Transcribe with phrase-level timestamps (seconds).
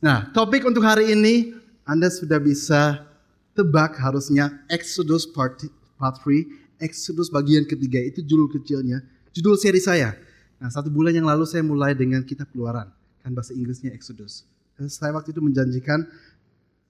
[0.00, 1.52] Nah, topik untuk hari ini
[1.84, 3.04] Anda sudah bisa
[3.52, 5.60] tebak harusnya Exodus part,
[6.00, 9.04] part 3, Exodus bagian ketiga itu judul kecilnya,
[9.36, 10.16] judul seri saya.
[10.56, 12.88] Nah, satu bulan yang lalu saya mulai dengan kitab keluaran,
[13.20, 14.48] kan bahasa Inggrisnya Exodus.
[14.88, 16.08] Saya waktu itu menjanjikan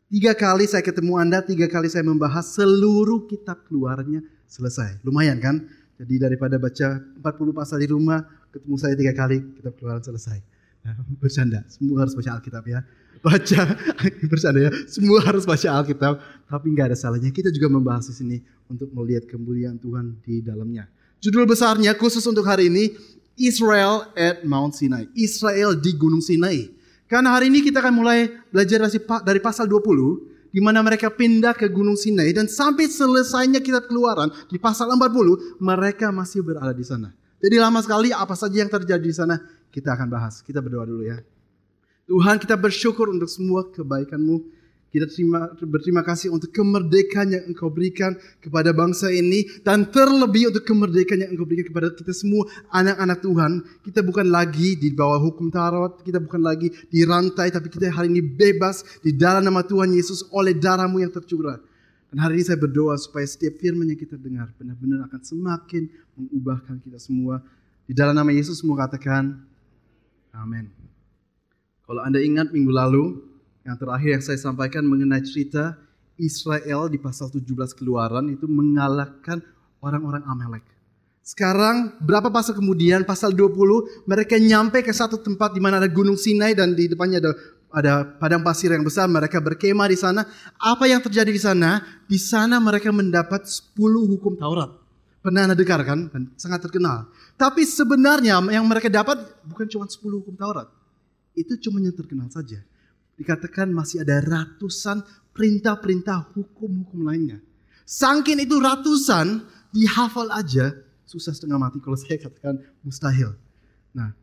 [0.06, 5.02] tiga kali saya ketemu Anda, tiga kali saya membahas seluruh kitab keluarannya selesai.
[5.02, 5.66] Lumayan kan?
[5.98, 8.22] Jadi daripada baca 40 pasal di rumah,
[8.54, 10.50] ketemu saya tiga kali kitab keluaran selesai.
[11.22, 12.80] Bercanda, semua harus baca Alkitab ya.
[13.20, 13.62] Baca
[14.32, 14.72] bercanda ya.
[14.88, 16.14] Semua harus baca Alkitab
[16.48, 17.29] tapi nggak ada salahnya.
[17.29, 18.36] Kita juga membahas di sini
[18.71, 20.88] untuk melihat kemuliaan Tuhan di dalamnya.
[21.21, 22.96] Judul besarnya khusus untuk hari ini
[23.36, 25.04] Israel at Mount Sinai.
[25.12, 26.72] Israel di Gunung Sinai.
[27.04, 28.88] Karena hari ini kita akan mulai belajar
[29.26, 32.33] dari pasal 20 di mana mereka pindah ke Gunung Sinai.
[32.33, 37.12] Dan sampai selesainya kitab keluaran di pasal 40 mereka masih berada di sana.
[37.41, 41.06] Jadi lama sekali apa saja yang terjadi di sana kita akan bahas kita berdoa dulu
[41.06, 41.19] ya
[42.10, 44.58] Tuhan kita bersyukur untuk semua kebaikan-Mu.
[44.91, 49.46] Kita terima, berterima kasih untuk kemerdekaan yang Engkau berikan kepada bangsa ini.
[49.62, 53.52] Dan terlebih untuk kemerdekaan yang Engkau berikan kepada kita semua anak-anak Tuhan.
[53.86, 56.02] Kita bukan lagi di bawah hukum Taurat.
[56.02, 57.55] Kita bukan lagi di rantai.
[57.55, 61.62] Tapi kita hari ini bebas di dalam nama Tuhan Yesus oleh darahmu yang tercurah.
[62.10, 65.86] Dan hari ini saya berdoa supaya setiap firman yang kita dengar benar-benar akan semakin
[66.18, 67.38] mengubahkan kita semua.
[67.86, 69.49] Di dalam nama Yesus semua katakan,
[70.34, 70.70] Amin.
[71.86, 73.19] Kalau Anda ingat minggu lalu,
[73.67, 75.75] yang terakhir yang saya sampaikan mengenai cerita
[76.20, 79.42] Israel di pasal 17 keluaran itu mengalahkan
[79.83, 80.64] orang-orang Amalek.
[81.20, 86.17] Sekarang berapa pasal kemudian pasal 20 mereka nyampe ke satu tempat di mana ada gunung
[86.17, 87.33] Sinai dan di depannya ada
[87.70, 90.27] ada padang pasir yang besar, mereka berkemah di sana.
[90.58, 91.78] Apa yang terjadi di sana?
[92.11, 93.78] Di sana mereka mendapat 10
[94.11, 94.75] hukum Taurat.
[95.23, 96.11] Pernah Anda dengar kan?
[96.34, 97.06] Sangat terkenal.
[97.41, 99.16] Tapi sebenarnya yang mereka dapat
[99.48, 100.69] bukan cuma 10 hukum Taurat
[101.33, 102.60] itu cuma yang terkenal saja.
[103.16, 105.00] Dikatakan masih ada ratusan
[105.33, 107.41] perintah-perintah hukum-hukum lainnya.
[107.88, 109.41] Sangkin itu ratusan
[109.72, 110.77] dihafal aja
[111.11, 113.34] susah setengah mati kalau saya katakan mustahil.
[113.90, 114.14] Nah,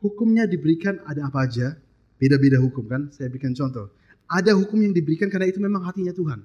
[0.00, 1.76] hukumnya diberikan ada apa aja?
[2.16, 3.12] Beda-beda hukum kan?
[3.12, 3.92] Saya berikan contoh.
[4.24, 6.40] Ada hukum yang diberikan karena itu memang hatinya Tuhan.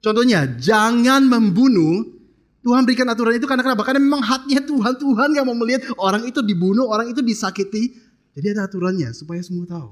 [0.00, 2.21] Contohnya, jangan membunuh.
[2.62, 3.82] Tuhan berikan aturan itu karena kenapa?
[3.82, 4.94] Karena memang hatinya Tuhan.
[4.94, 7.98] Tuhan gak mau melihat orang itu dibunuh, orang itu disakiti.
[8.38, 9.90] Jadi ada aturannya supaya semua tahu.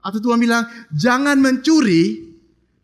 [0.00, 0.64] Atau Tuhan bilang,
[0.96, 2.32] jangan mencuri.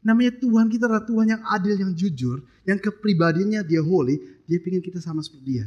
[0.04, 2.44] Namanya Tuhan kita adalah Tuhan yang adil, yang jujur.
[2.68, 4.20] Yang kepribadiannya dia holy.
[4.44, 5.66] Dia ingin kita sama seperti dia.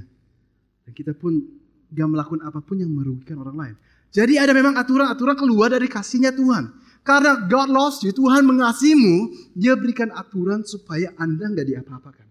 [0.85, 1.41] Dan kita pun
[1.89, 3.75] gak melakukan apa pun yang merugikan orang lain.
[4.13, 6.69] Jadi ada memang aturan-aturan keluar dari kasihnya Tuhan.
[7.01, 12.24] Karena God loves you, Tuhan mengasihimu, dia berikan aturan supaya Anda nggak diapa-apakan.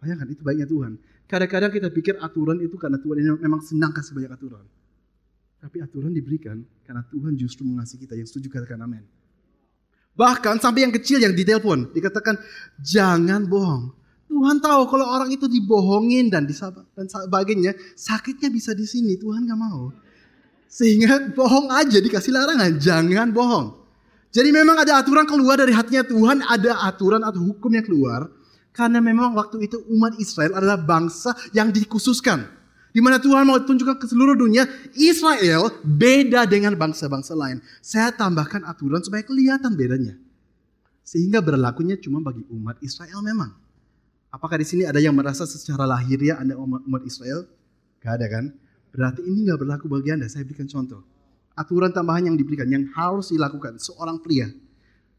[0.00, 0.96] Bayangkan itu baiknya Tuhan.
[1.28, 4.64] Kadang-kadang kita pikir aturan itu karena Tuhan ini memang senang kasih banyak aturan.
[5.60, 8.16] Tapi aturan diberikan karena Tuhan justru mengasihi kita.
[8.16, 9.04] Yang setuju katakan amin.
[10.16, 11.92] Bahkan sampai yang kecil yang ditelepon.
[11.92, 12.40] Dikatakan
[12.80, 13.92] jangan bohong.
[14.26, 17.76] Tuhan tahu kalau orang itu dibohongin dan dan sebagainya.
[17.92, 19.20] Sakitnya bisa di sini.
[19.20, 19.92] Tuhan gak mau.
[20.70, 22.80] Sehingga bohong aja dikasih larangan.
[22.80, 23.66] Jangan bohong.
[24.30, 26.40] Jadi memang ada aturan keluar dari hatinya Tuhan.
[26.46, 28.39] Ada aturan atau hukum yang keluar.
[28.80, 32.48] Karena memang waktu itu umat Israel adalah bangsa yang dikhususkan.
[32.96, 34.64] Di mana Tuhan mau tunjukkan ke seluruh dunia,
[34.96, 37.60] Israel beda dengan bangsa-bangsa lain.
[37.84, 40.16] Saya tambahkan aturan supaya kelihatan bedanya.
[41.04, 43.52] Sehingga berlakunya cuma bagi umat Israel memang.
[44.32, 47.44] Apakah di sini ada yang merasa secara lahiriah Anda umat, umat Israel?
[48.00, 48.48] Gak ada kan?
[48.96, 50.24] Berarti ini gak berlaku bagi Anda.
[50.32, 51.04] Saya berikan contoh.
[51.52, 54.48] Aturan tambahan yang diberikan, yang harus dilakukan seorang pria.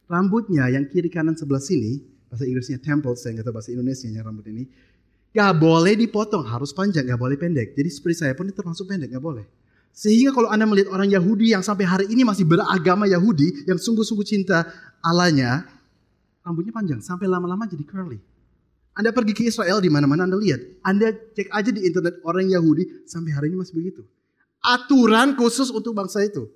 [0.09, 2.01] Rambutnya yang kiri kanan sebelah sini,
[2.31, 4.63] bahasa Inggrisnya temple, saya nggak tahu bahasa Indonesia yang rambut ini.
[5.35, 7.75] Gak boleh dipotong, harus panjang, gak boleh pendek.
[7.75, 9.43] Jadi seperti saya pun termasuk pendek, gak boleh.
[9.91, 14.27] Sehingga kalau Anda melihat orang Yahudi yang sampai hari ini masih beragama Yahudi, yang sungguh-sungguh
[14.27, 14.67] cinta
[15.03, 15.67] Allahnya,
[16.43, 18.19] rambutnya panjang, sampai lama-lama jadi curly.
[18.91, 20.83] Anda pergi ke Israel di mana-mana Anda lihat.
[20.83, 24.03] Anda cek aja di internet orang Yahudi sampai hari ini masih begitu.
[24.59, 26.47] Aturan khusus untuk bangsa itu.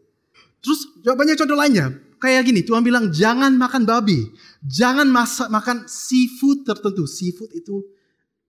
[0.59, 1.96] Terus jawabannya contoh lainnya.
[2.19, 4.35] Kayak gini, Tuhan bilang jangan makan babi.
[4.63, 7.03] Jangan masak, makan seafood tertentu.
[7.09, 7.84] Seafood itu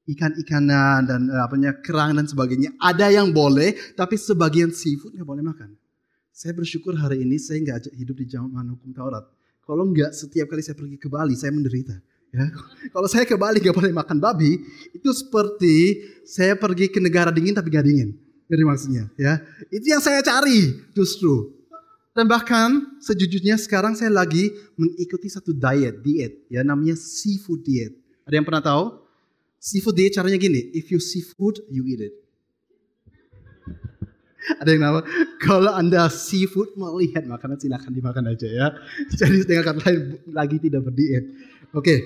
[0.07, 2.75] ikan-ikanan dan uh, apanya kerang dan sebagainya.
[2.79, 5.75] Ada yang boleh, tapi sebagian seafood nggak boleh makan.
[6.31, 9.25] Saya bersyukur hari ini saya nggak hidup di zaman hukum Taurat.
[9.67, 11.97] Kalau nggak setiap kali saya pergi ke Bali saya menderita.
[12.31, 12.47] Ya,
[12.95, 14.63] kalau saya ke Bali nggak boleh makan babi,
[14.95, 18.11] itu seperti saya pergi ke negara dingin tapi nggak dingin.
[18.47, 19.43] Jadi maksudnya, ya
[19.75, 21.51] itu yang saya cari justru.
[22.17, 24.49] Dan bahkan sejujurnya sekarang saya lagi
[24.81, 27.93] mengikuti satu diet, diet ya namanya seafood diet.
[28.25, 28.85] Ada yang pernah tahu?
[29.61, 32.15] Seafood dia caranya gini, if you see food, you eat it.
[34.65, 35.05] Ada yang nama,
[35.45, 38.67] kalau Anda seafood melihat makanan silakan dimakan aja ya.
[39.21, 40.01] Jadi dengan kata lain
[40.33, 41.29] lagi tidak berdiet.
[41.77, 42.01] Oke.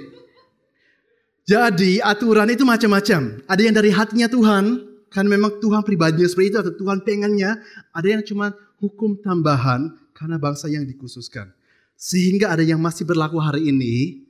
[1.46, 3.46] Jadi aturan itu macam-macam.
[3.46, 4.64] Ada yang dari hatinya Tuhan,
[5.06, 7.62] kan memang Tuhan pribadinya seperti itu atau Tuhan pengennya.
[7.94, 11.48] Ada yang cuma hukum tambahan karena bangsa yang dikhususkan.
[11.96, 14.20] Sehingga ada yang masih berlaku hari ini,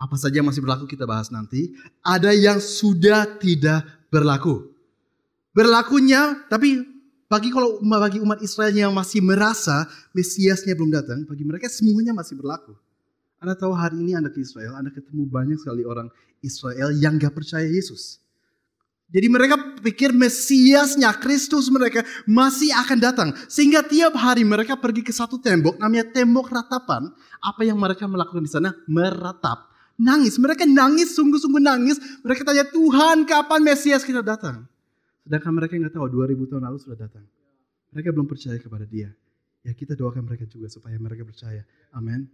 [0.00, 1.76] apa saja yang masih berlaku kita bahas nanti.
[2.00, 4.72] Ada yang sudah tidak berlaku.
[5.52, 6.80] Berlakunya, tapi
[7.28, 9.84] bagi kalau bagi umat Israel yang masih merasa
[10.16, 12.72] Mesiasnya belum datang, bagi mereka semuanya masih berlaku.
[13.36, 16.08] Anda tahu hari ini Anda ke Israel, Anda ketemu banyak sekali orang
[16.40, 18.23] Israel yang gak percaya Yesus.
[19.14, 23.28] Jadi mereka pikir Mesiasnya Kristus mereka masih akan datang.
[23.46, 27.14] Sehingga tiap hari mereka pergi ke satu tembok namanya tembok ratapan.
[27.38, 28.74] Apa yang mereka melakukan di sana?
[28.90, 29.70] Meratap.
[29.94, 30.34] Nangis.
[30.34, 32.02] Mereka nangis, sungguh-sungguh nangis.
[32.26, 34.66] Mereka tanya, Tuhan kapan Mesias kita datang?
[35.22, 37.22] Sedangkan mereka nggak tahu 2000 tahun lalu sudah datang.
[37.94, 39.14] Mereka belum percaya kepada dia.
[39.62, 41.62] Ya kita doakan mereka juga supaya mereka percaya.
[41.94, 42.26] Amin.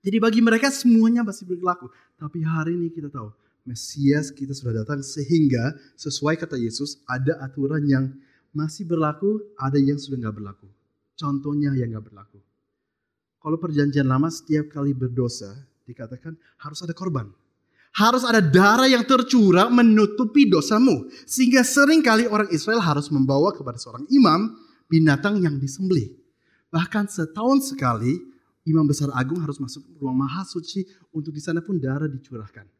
[0.00, 1.92] Jadi bagi mereka semuanya masih berlaku.
[2.16, 3.28] Tapi hari ini kita tahu
[3.68, 8.08] Mesias kita sudah datang sehingga sesuai kata Yesus ada aturan yang
[8.56, 10.66] masih berlaku, ada yang sudah nggak berlaku.
[11.20, 12.40] Contohnya yang nggak berlaku.
[13.38, 15.52] Kalau perjanjian lama setiap kali berdosa
[15.84, 16.32] dikatakan
[16.64, 17.28] harus ada korban.
[17.92, 21.08] Harus ada darah yang tercurah menutupi dosamu.
[21.28, 24.54] Sehingga sering kali orang Israel harus membawa kepada seorang imam
[24.88, 26.14] binatang yang disembelih.
[26.68, 28.16] Bahkan setahun sekali
[28.68, 32.77] imam besar agung harus masuk ruang maha suci untuk di sana pun darah dicurahkan.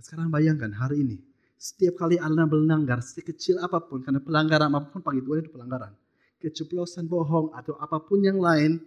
[0.00, 1.20] Dan sekarang bayangkan hari ini.
[1.60, 5.92] Setiap kali Anda melanggar sekecil apa pun karena pelanggaran apa pun pagi Tuhan itu pelanggaran.
[6.40, 8.80] Keceplosan bohong atau apa pun yang lain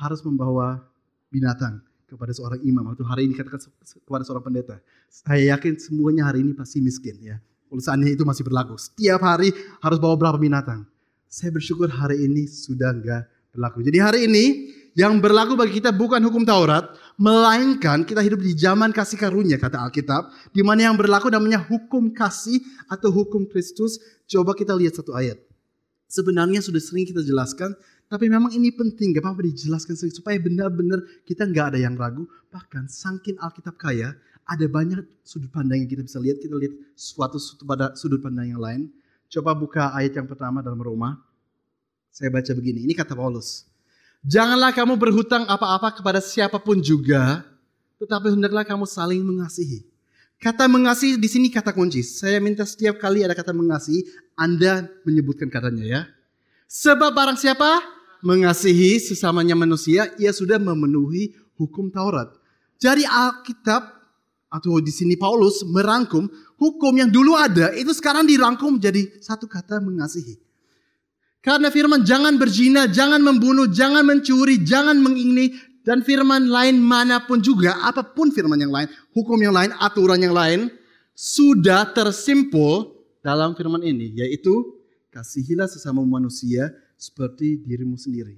[0.00, 0.80] harus membawa
[1.28, 3.68] binatang kepada seorang imam atau hari ini katakan
[4.08, 4.80] kepada seorang pendeta.
[5.12, 7.36] Saya yakin semuanya hari ini pasti miskin ya.
[7.76, 8.80] Seandainya itu masih berlaku.
[8.80, 9.52] Setiap hari
[9.84, 10.88] harus bawa berapa binatang.
[11.28, 13.84] Saya bersyukur hari ini sudah enggak berlaku.
[13.84, 14.44] Jadi hari ini
[14.96, 16.88] yang berlaku bagi kita bukan hukum Taurat,
[17.20, 22.16] melainkan kita hidup di zaman kasih karunia kata Alkitab, di mana yang berlaku namanya hukum
[22.16, 24.00] kasih atau hukum Kristus.
[24.24, 25.36] Coba kita lihat satu ayat.
[26.08, 27.76] Sebenarnya sudah sering kita jelaskan,
[28.08, 32.24] tapi memang ini penting, gak apa-apa dijelaskan supaya benar-benar kita nggak ada yang ragu.
[32.48, 34.16] Bahkan sangkin Alkitab kaya,
[34.48, 36.40] ada banyak sudut pandang yang kita bisa lihat.
[36.40, 37.36] Kita lihat suatu,
[37.68, 38.88] pada sudut pandang yang lain.
[39.28, 41.20] Coba buka ayat yang pertama dalam Roma.
[42.08, 43.75] Saya baca begini, ini kata Paulus.
[44.26, 47.46] Janganlah kamu berhutang apa-apa kepada siapa pun juga,
[48.02, 49.86] tetapi hendaklah kamu saling mengasihi.
[50.42, 52.02] Kata mengasihi di sini kata kunci.
[52.02, 54.02] Saya minta setiap kali ada kata mengasihi,
[54.34, 56.00] Anda menyebutkan katanya ya.
[56.66, 57.80] Sebab barang siapa
[58.26, 62.34] mengasihi sesamanya manusia, ia sudah memenuhi hukum Taurat.
[62.82, 63.96] Jadi Alkitab
[64.50, 66.26] atau di sini Paulus merangkum
[66.58, 70.45] hukum yang dulu ada itu sekarang dirangkum jadi satu kata mengasihi.
[71.46, 75.54] Karena firman jangan berzina, jangan membunuh, jangan mencuri, jangan mengingini
[75.86, 80.18] dan firman lain mana pun juga apa pun firman yang lain, hukum yang lain, aturan
[80.18, 80.74] yang lain
[81.14, 84.74] sudah tersimpul dalam firman ini yaitu
[85.14, 88.34] kasihilah sesama manusia seperti dirimu sendiri.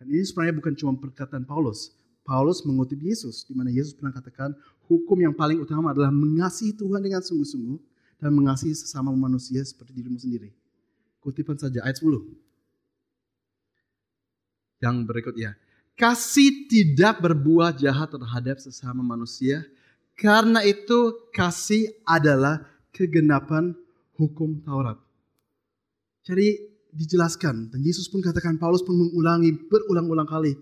[0.00, 1.92] Dan ini sebenarnya bukan cuma perkataan Paulus.
[2.24, 4.56] Paulus mengutip Yesus, di mana Yesus pernah katakan
[4.88, 7.76] hukum yang paling utama adalah mengasihi Tuhan dengan sungguh-sungguh
[8.24, 10.48] dan mengasihi sesama manusia seperti dirimu sendiri.
[11.28, 12.24] Kutipan saja ayat 10.
[14.80, 15.60] Yang berikutnya.
[15.92, 19.60] Kasih tidak berbuah jahat terhadap sesama manusia.
[20.16, 22.64] Karena itu kasih adalah
[22.96, 23.76] kegenapan
[24.16, 24.96] hukum Taurat.
[26.24, 26.64] Jadi
[26.96, 30.56] dijelaskan dan Yesus pun katakan Paulus pun mengulangi berulang-ulang kali.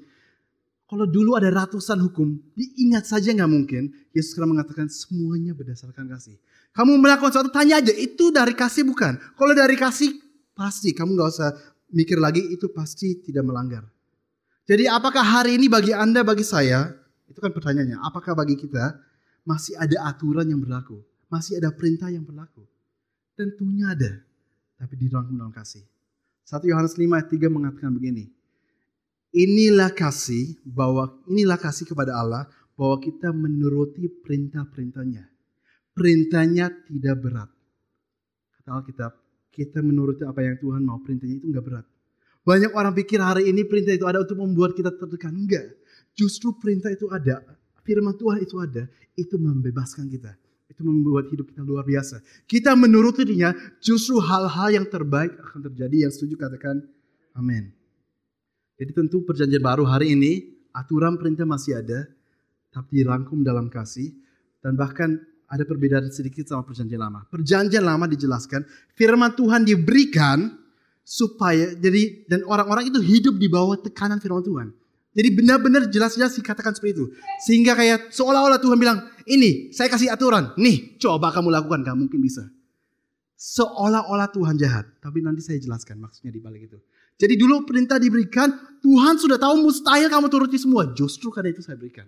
[0.86, 3.90] Kalau dulu ada ratusan hukum, diingat saja nggak mungkin.
[4.14, 6.38] Yesus sekarang mengatakan semuanya berdasarkan kasih.
[6.70, 9.18] Kamu melakukan sesuatu, tanya aja, itu dari kasih bukan?
[9.34, 10.25] Kalau dari kasih,
[10.56, 10.96] pasti.
[10.96, 11.52] Kamu nggak usah
[11.92, 13.84] mikir lagi, itu pasti tidak melanggar.
[14.66, 16.90] Jadi apakah hari ini bagi Anda, bagi saya,
[17.30, 18.98] itu kan pertanyaannya, apakah bagi kita
[19.46, 20.98] masih ada aturan yang berlaku?
[21.30, 22.66] Masih ada perintah yang berlaku?
[23.38, 24.18] Tentunya ada,
[24.80, 25.86] tapi dirangkum dalam kasih.
[26.46, 28.30] 1 Yohanes 5 ayat 3 mengatakan begini.
[29.34, 32.48] Inilah kasih bahwa inilah kasih kepada Allah
[32.78, 35.26] bahwa kita menuruti perintah-perintahnya.
[35.92, 37.50] Perintahnya tidak berat.
[38.56, 39.12] Kata Alkitab,
[39.56, 41.86] kita menuruti apa yang Tuhan mau, perintahnya itu enggak berat.
[42.44, 45.32] Banyak orang pikir hari ini perintah itu ada untuk membuat kita tertekan.
[45.32, 45.72] Enggak.
[46.12, 47.40] Justru perintah itu ada,
[47.82, 48.84] firman Tuhan itu ada,
[49.16, 50.36] itu membebaskan kita.
[50.68, 52.20] Itu membuat hidup kita luar biasa.
[52.44, 56.06] Kita menurutinya justru hal-hal yang terbaik akan terjadi.
[56.06, 56.84] Yang setuju katakan
[57.38, 57.70] amin.
[58.76, 62.10] Jadi tentu perjanjian baru hari ini aturan perintah masih ada.
[62.74, 64.10] Tapi dirangkum dalam kasih.
[64.58, 67.22] Dan bahkan ada perbedaan sedikit sama perjanjian lama.
[67.30, 70.58] Perjanjian lama dijelaskan firman Tuhan diberikan
[71.06, 74.68] supaya jadi dan orang-orang itu hidup di bawah tekanan firman Tuhan.
[75.16, 77.04] Jadi benar-benar jelas-jelas dikatakan seperti itu.
[77.40, 82.20] Sehingga kayak seolah-olah Tuhan bilang, ini saya kasih aturan, nih coba kamu lakukan, gak mungkin
[82.20, 82.44] bisa.
[83.32, 86.76] Seolah-olah Tuhan jahat, tapi nanti saya jelaskan maksudnya di balik itu.
[87.16, 88.52] Jadi dulu perintah diberikan,
[88.84, 90.92] Tuhan sudah tahu mustahil kamu turuti semua.
[90.92, 92.04] Justru karena itu saya berikan.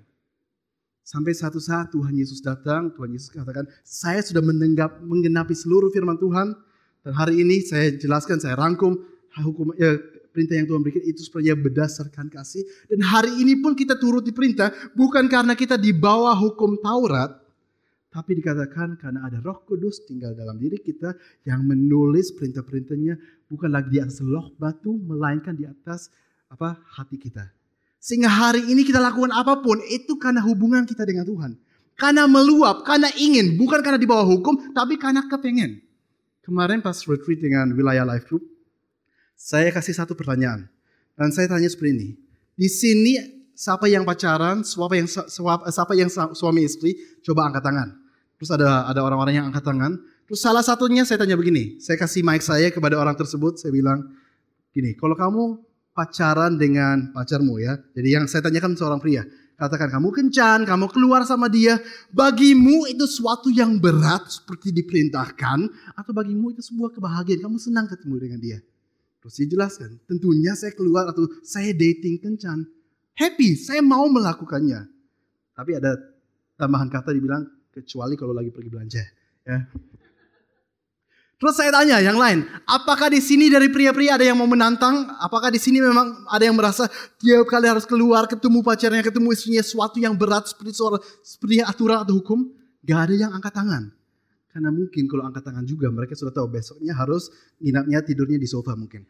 [1.08, 6.20] Sampai satu saat Tuhan Yesus datang, Tuhan Yesus katakan, saya sudah menenggap, menggenapi seluruh firman
[6.20, 6.52] Tuhan.
[7.00, 8.92] Dan hari ini saya jelaskan, saya rangkum
[9.40, 9.96] hukum ya,
[10.36, 12.60] perintah yang Tuhan berikan itu sebenarnya berdasarkan kasih.
[12.92, 17.40] Dan hari ini pun kita turuti perintah bukan karena kita di bawah hukum Taurat,
[18.12, 21.16] tapi dikatakan karena ada Roh Kudus tinggal dalam diri kita
[21.48, 23.16] yang menulis perintah-perintahnya
[23.48, 26.12] bukan lagi di atas loh batu, melainkan di atas
[26.52, 27.57] apa hati kita.
[27.98, 31.58] Sehingga hari ini kita lakukan apa pun itu karena hubungan kita dengan Tuhan.
[31.98, 35.82] Karena meluap, karena ingin, bukan karena di bawah hukum, tapi karena kepengen.
[36.46, 38.46] Kemarin pas retreat dengan wilayah life group,
[39.34, 40.70] saya kasih satu pertanyaan.
[41.18, 42.08] Dan saya tanya seperti ini.
[42.54, 43.18] Di sini
[43.58, 46.94] siapa yang pacaran, siapa yang siapa yang suami istri,
[47.26, 47.88] coba angkat tangan.
[48.38, 49.98] Terus ada ada orang-orang yang angkat tangan.
[50.30, 54.06] Terus salah satunya saya tanya begini, saya kasih mic saya kepada orang tersebut, saya bilang
[54.70, 55.58] gini, kalau kamu
[55.98, 57.74] pacaran dengan pacarmu ya.
[57.98, 59.26] Jadi yang saya tanyakan seorang pria.
[59.58, 61.82] Katakan kamu kencan, kamu keluar sama dia.
[62.14, 65.66] Bagimu itu suatu yang berat seperti diperintahkan.
[65.98, 67.42] Atau bagimu itu sebuah kebahagiaan.
[67.42, 68.58] Kamu senang ketemu dengan dia.
[69.18, 69.98] Terus dia jelaskan.
[70.06, 72.70] Tentunya saya keluar atau saya dating kencan.
[73.18, 74.86] Happy, saya mau melakukannya.
[75.58, 75.98] Tapi ada
[76.54, 77.42] tambahan kata dibilang
[77.74, 79.02] kecuali kalau lagi pergi belanja.
[79.42, 79.66] Ya.
[81.38, 85.06] Terus saya tanya yang lain, apakah di sini dari pria-pria ada yang mau menantang?
[85.22, 86.90] Apakah di sini memang ada yang merasa
[87.22, 92.02] tiap kali harus keluar ketemu pacarnya, ketemu istrinya sesuatu yang berat seperti soal seperti aturan
[92.02, 92.50] atau hukum?
[92.82, 93.94] Gak ada yang angkat tangan.
[94.50, 97.30] Karena mungkin kalau angkat tangan juga mereka sudah tahu besoknya harus
[97.62, 99.06] nginapnya tidurnya di sofa mungkin.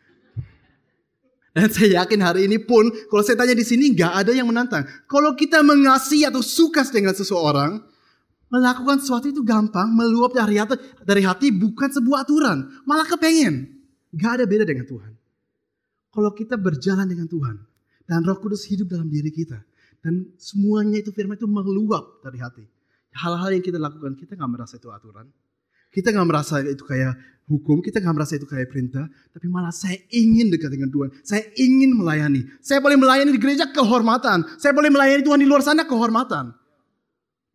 [1.56, 4.84] Dan saya yakin hari ini pun kalau saya tanya di sini gak ada yang menantang.
[5.08, 7.80] Kalau kita mengasihi atau suka dengan seseorang,
[8.48, 12.64] Melakukan sesuatu itu gampang, meluap dari hati, dari hati bukan sebuah aturan.
[12.88, 13.68] Malah kepengen.
[14.16, 15.12] Gak ada beda dengan Tuhan.
[16.08, 17.60] Kalau kita berjalan dengan Tuhan.
[18.08, 19.60] Dan roh kudus hidup dalam diri kita.
[20.00, 22.64] Dan semuanya itu firman itu meluap dari hati.
[23.12, 25.28] Hal-hal yang kita lakukan, kita gak merasa itu aturan.
[25.92, 27.16] Kita gak merasa itu kayak
[27.52, 29.04] hukum, kita gak merasa itu kayak perintah.
[29.28, 31.12] Tapi malah saya ingin dekat dengan Tuhan.
[31.20, 32.48] Saya ingin melayani.
[32.64, 34.56] Saya boleh melayani di gereja kehormatan.
[34.56, 36.56] Saya boleh melayani Tuhan di luar sana kehormatan.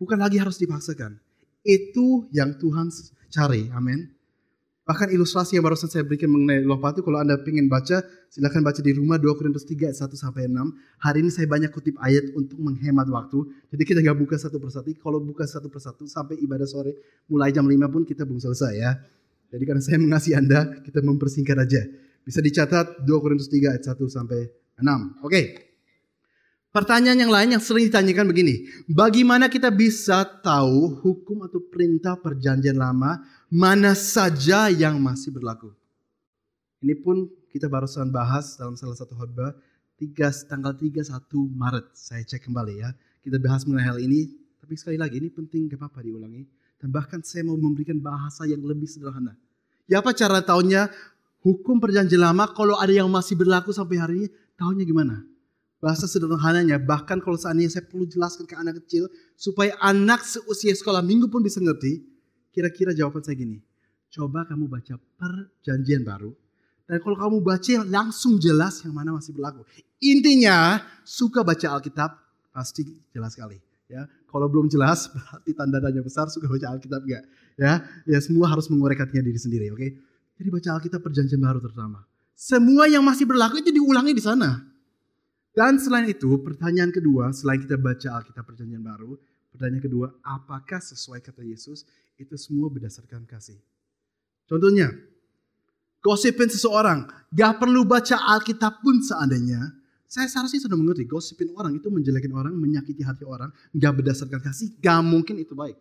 [0.04, 1.16] Bukan lagi harus dipaksakan.
[1.64, 2.92] Itu yang Tuhan
[3.32, 3.72] cari.
[3.72, 4.12] Amin.
[4.84, 8.84] Bahkan ilustrasi yang barusan saya berikan mengenai loh patu, kalau Anda ingin baca, silahkan baca
[8.84, 10.60] di rumah 2 Korintus 3 ayat 1 sampai 6.
[11.00, 13.48] Hari ini saya banyak kutip ayat untuk menghemat waktu.
[13.72, 14.92] Jadi kita nggak buka satu persatu.
[15.00, 17.00] Kalau buka satu persatu sampai ibadah sore,
[17.32, 18.92] mulai jam 5 pun kita belum selesai ya.
[19.56, 21.80] Jadi karena saya mengasihi Anda, kita mempersingkat aja.
[22.28, 24.52] Bisa dicatat 2 Korintus 3 ayat 1 sampai
[24.84, 25.24] 6.
[25.24, 25.32] Oke.
[25.32, 25.73] Okay.
[26.74, 32.74] Pertanyaan yang lain yang sering ditanyakan begini, bagaimana kita bisa tahu hukum atau perintah perjanjian
[32.74, 35.70] lama mana saja yang masih berlaku?
[36.82, 39.54] Ini pun kita barusan bahas dalam salah satu khotbah
[40.50, 41.14] tanggal 31
[41.54, 41.94] Maret.
[41.94, 42.90] Saya cek kembali ya.
[43.22, 46.50] Kita bahas mengenai hal ini, tapi sekali lagi ini penting gak apa-apa diulangi.
[46.82, 49.38] Dan bahkan saya mau memberikan bahasa yang lebih sederhana.
[49.86, 50.90] Ya apa cara tahunya
[51.46, 54.28] hukum perjanjian lama kalau ada yang masih berlaku sampai hari ini,
[54.58, 55.33] tahunya gimana?
[55.84, 61.04] Bahasa sederhananya, bahkan kalau seandainya saya perlu jelaskan ke anak kecil, supaya anak seusia sekolah
[61.04, 62.00] minggu pun bisa ngerti,
[62.56, 63.60] kira-kira jawaban saya gini,
[64.08, 66.32] coba kamu baca perjanjian baru,
[66.88, 69.68] dan kalau kamu baca langsung jelas yang mana masih berlaku.
[70.00, 72.16] Intinya, suka baca Alkitab,
[72.56, 73.60] pasti jelas sekali.
[73.92, 77.28] Ya, kalau belum jelas, berarti tanda tanya besar suka baca Alkitab enggak.
[77.60, 79.84] Ya, ya semua harus mengorek hatinya diri sendiri, oke?
[79.84, 79.92] Okay?
[80.40, 82.08] Jadi baca Alkitab perjanjian baru terutama.
[82.32, 84.73] Semua yang masih berlaku itu diulangi di sana.
[85.54, 89.22] Dan selain itu, pertanyaan kedua, selain kita baca Alkitab Perjanjian Baru,
[89.54, 91.86] pertanyaan kedua, apakah sesuai kata Yesus?
[92.18, 93.62] Itu semua berdasarkan kasih.
[94.50, 94.90] Contohnya,
[96.02, 99.62] gosipin seseorang, gak perlu baca Alkitab pun seandainya,
[100.10, 104.74] saya seharusnya sudah mengerti, gosipin orang itu menjelekin orang, menyakiti hati orang, gak berdasarkan kasih,
[104.82, 105.78] gak mungkin itu baik.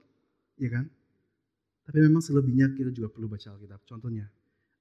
[0.61, 0.85] Ya kan?
[1.89, 3.89] Tapi memang selebihnya kita juga perlu baca Alkitab.
[3.89, 4.29] Contohnya,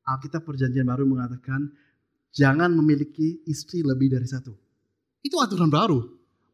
[0.03, 1.71] Alkitab Perjanjian Baru mengatakan,
[2.35, 4.70] jangan memiliki istri lebih dari satu.
[5.21, 6.01] Itu aturan baru.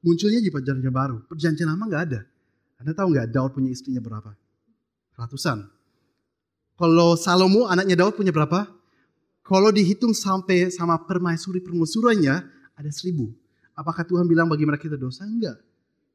[0.03, 1.23] Munculnya di perjanjian baru.
[1.27, 2.21] Perjanjian lama nggak ada.
[2.77, 4.31] Anda tahu nggak Daud punya istrinya berapa?
[5.17, 5.65] Ratusan.
[6.77, 8.69] Kalau Salomo anaknya Daud punya berapa?
[9.41, 12.45] Kalau dihitung sampai sama permaisuri permusurannya
[12.77, 13.33] ada seribu.
[13.73, 15.25] Apakah Tuhan bilang bagi mereka itu dosa?
[15.25, 15.57] Enggak.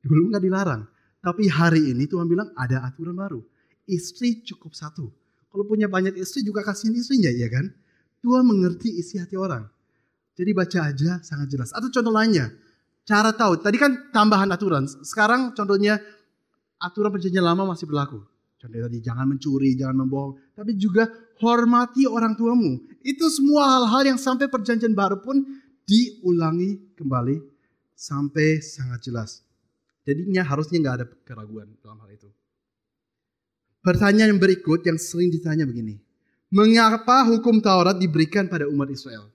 [0.04, 0.82] Dulu nggak dilarang.
[1.22, 3.40] Tapi hari ini Tuhan bilang ada aturan baru.
[3.86, 5.10] Istri cukup satu.
[5.50, 7.70] Kalau punya banyak istri juga kasihin istrinya ya kan?
[8.22, 9.66] Tuhan mengerti isi hati orang.
[10.32, 11.70] Jadi baca aja sangat jelas.
[11.76, 12.48] Atau contoh lainnya,
[13.04, 13.60] cara tahu.
[13.60, 14.88] Tadi kan tambahan aturan.
[15.04, 16.00] Sekarang contohnya
[16.80, 18.24] aturan perjanjian lama masih berlaku.
[18.56, 20.38] Contohnya tadi jangan mencuri, jangan membohong.
[20.54, 21.10] Tapi juga
[21.42, 22.78] hormati orang tuamu.
[23.02, 25.42] Itu semua hal-hal yang sampai perjanjian baru pun
[25.82, 27.42] diulangi kembali
[27.92, 29.42] sampai sangat jelas.
[30.06, 32.30] Jadinya harusnya nggak ada keraguan dalam hal itu.
[33.82, 35.98] Pertanyaan yang berikut yang sering ditanya begini.
[36.54, 39.26] Mengapa hukum Taurat diberikan pada umat Israel?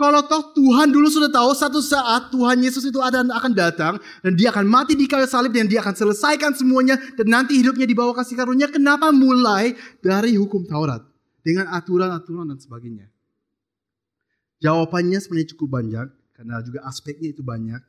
[0.00, 4.32] Kalau toh Tuhan dulu sudah tahu satu saat Tuhan Yesus itu ada akan datang dan
[4.32, 7.92] dia akan mati di kayu salib dan dia akan selesaikan semuanya dan nanti hidupnya di
[7.92, 8.72] bawah kasih karunia.
[8.72, 11.04] Kenapa mulai dari hukum Taurat
[11.44, 13.12] dengan aturan-aturan dan sebagainya?
[14.64, 17.84] Jawabannya sebenarnya cukup banyak karena juga aspeknya itu banyak.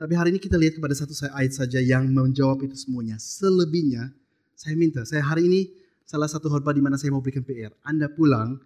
[0.00, 3.20] Tapi hari ini kita lihat kepada satu ayat saja yang menjawab itu semuanya.
[3.20, 4.16] Selebihnya
[4.56, 5.68] saya minta, saya hari ini
[6.08, 7.76] salah satu khotbah di mana saya mau berikan PR.
[7.84, 8.64] Anda pulang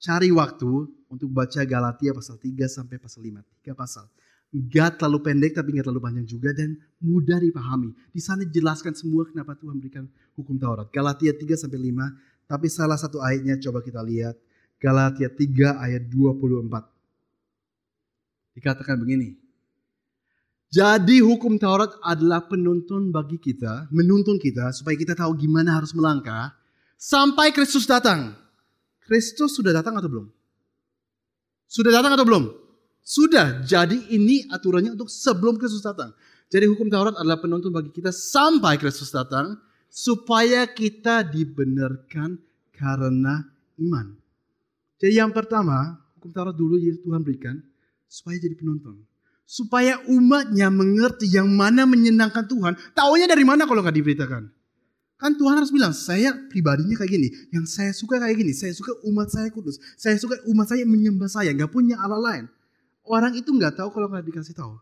[0.00, 0.70] cari waktu
[1.06, 3.42] untuk baca Galatia pasal 3 sampai pasal 5.
[3.62, 4.06] Tiga pasal.
[4.54, 7.92] Gak terlalu pendek tapi gak terlalu panjang juga dan mudah dipahami.
[8.14, 10.06] Di sana jelaskan semua kenapa Tuhan berikan
[10.38, 10.88] hukum Taurat.
[10.90, 12.46] Galatia 3 sampai 5.
[12.46, 14.38] Tapi salah satu ayatnya coba kita lihat.
[14.78, 16.86] Galatia 3 ayat 24.
[18.56, 19.36] Dikatakan begini.
[20.66, 26.52] Jadi hukum Taurat adalah penuntun bagi kita, menuntun kita supaya kita tahu gimana harus melangkah
[26.98, 28.45] sampai Kristus datang.
[29.06, 30.26] Kristus sudah datang atau belum?
[31.70, 32.44] Sudah datang atau belum?
[33.06, 33.62] Sudah.
[33.62, 36.10] Jadi ini aturannya untuk sebelum Kristus datang.
[36.50, 42.38] Jadi hukum Taurat adalah penuntun bagi kita sampai Kristus datang supaya kita dibenarkan
[42.74, 43.46] karena
[43.78, 44.14] iman.
[44.98, 47.62] Jadi yang pertama, hukum Taurat dulu Tuhan berikan
[48.10, 49.06] supaya jadi penuntun.
[49.46, 52.74] Supaya umatnya mengerti yang mana menyenangkan Tuhan.
[52.98, 54.50] Taunya dari mana kalau nggak diberitakan?
[55.16, 57.28] Kan Tuhan harus bilang, saya pribadinya kayak gini.
[57.48, 58.52] Yang saya suka kayak gini.
[58.52, 59.80] Saya suka umat saya kudus.
[59.96, 61.56] Saya suka umat saya menyembah saya.
[61.56, 62.44] Gak punya Allah lain.
[63.08, 64.76] Orang itu gak tahu kalau gak dikasih tahu.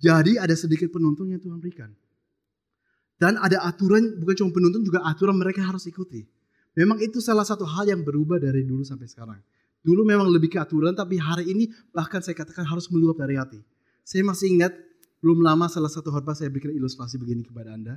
[0.00, 1.92] Jadi ada sedikit penuntun yang Tuhan berikan.
[3.20, 6.24] Dan ada aturan, bukan cuma penuntun, juga aturan mereka harus ikuti.
[6.76, 9.40] Memang itu salah satu hal yang berubah dari dulu sampai sekarang.
[9.80, 11.64] Dulu memang lebih ke aturan, tapi hari ini
[11.96, 13.60] bahkan saya katakan harus meluap dari hati.
[14.04, 14.76] Saya masih ingat,
[15.24, 17.96] belum lama salah satu khotbah saya berikan ilustrasi begini kepada Anda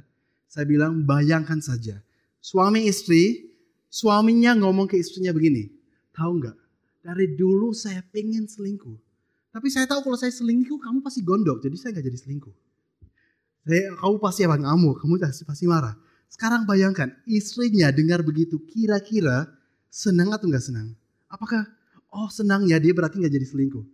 [0.49, 2.01] saya bilang bayangkan saja.
[2.41, 3.53] Suami istri,
[3.85, 5.69] suaminya ngomong ke istrinya begini.
[6.17, 6.57] Tahu nggak?
[7.05, 8.97] Dari dulu saya pengen selingkuh.
[9.53, 11.62] Tapi saya tahu kalau saya selingkuh kamu pasti gondok.
[11.62, 12.55] Jadi saya nggak jadi selingkuh.
[13.69, 15.13] Saya, kamu pasti akan ngamuk, kamu
[15.45, 15.93] pasti, marah.
[16.25, 19.45] Sekarang bayangkan istrinya dengar begitu kira-kira
[19.93, 20.97] senang atau nggak senang?
[21.29, 21.69] Apakah
[22.09, 23.85] oh senang ya dia berarti nggak jadi selingkuh?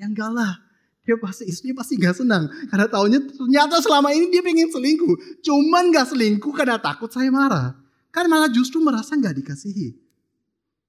[0.00, 0.67] Ya enggak lah
[1.08, 2.52] dia pasti istrinya pasti gak senang.
[2.68, 5.40] Karena tahunya ternyata selama ini dia pengen selingkuh.
[5.40, 7.72] Cuman gak selingkuh karena takut saya marah.
[8.12, 9.96] Kan malah justru merasa gak dikasihi.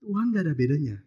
[0.03, 0.99] Tuhan gak ada bedanya.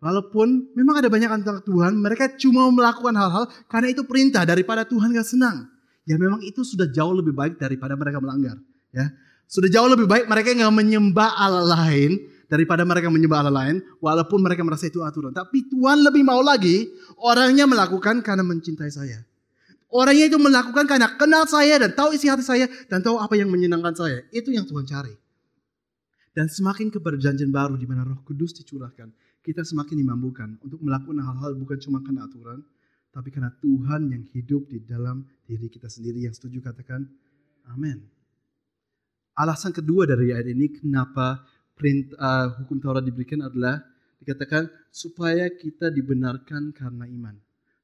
[0.00, 5.12] Walaupun memang ada banyak anak Tuhan mereka cuma melakukan hal-hal karena itu perintah daripada Tuhan
[5.12, 5.68] gak senang.
[6.08, 8.56] Ya memang itu sudah jauh lebih baik daripada mereka melanggar
[8.96, 9.12] ya.
[9.44, 12.16] Sudah jauh lebih baik mereka nggak menyembah Allah lain
[12.52, 15.32] daripada mereka menyembah Allah lain walaupun mereka merasa itu aturan.
[15.32, 16.84] Tapi Tuhan lebih mau lagi
[17.16, 19.24] orangnya melakukan karena mencintai saya.
[19.88, 23.48] Orangnya itu melakukan karena kenal saya dan tahu isi hati saya dan tahu apa yang
[23.48, 24.20] menyenangkan saya.
[24.28, 25.16] Itu yang Tuhan cari.
[26.36, 29.08] Dan semakin ke perjanjian baru di mana Roh Kudus dicurahkan,
[29.44, 32.64] kita semakin dimampukan untuk melakukan hal-hal bukan cuma karena aturan,
[33.12, 37.04] tapi karena Tuhan yang hidup di dalam diri kita sendiri yang setuju katakan
[37.68, 38.00] amin.
[39.36, 41.44] Alasan kedua dari ayat ini kenapa
[41.76, 43.82] perintah uh, hukum Taurat diberikan adalah
[44.22, 47.34] dikatakan supaya kita dibenarkan karena iman.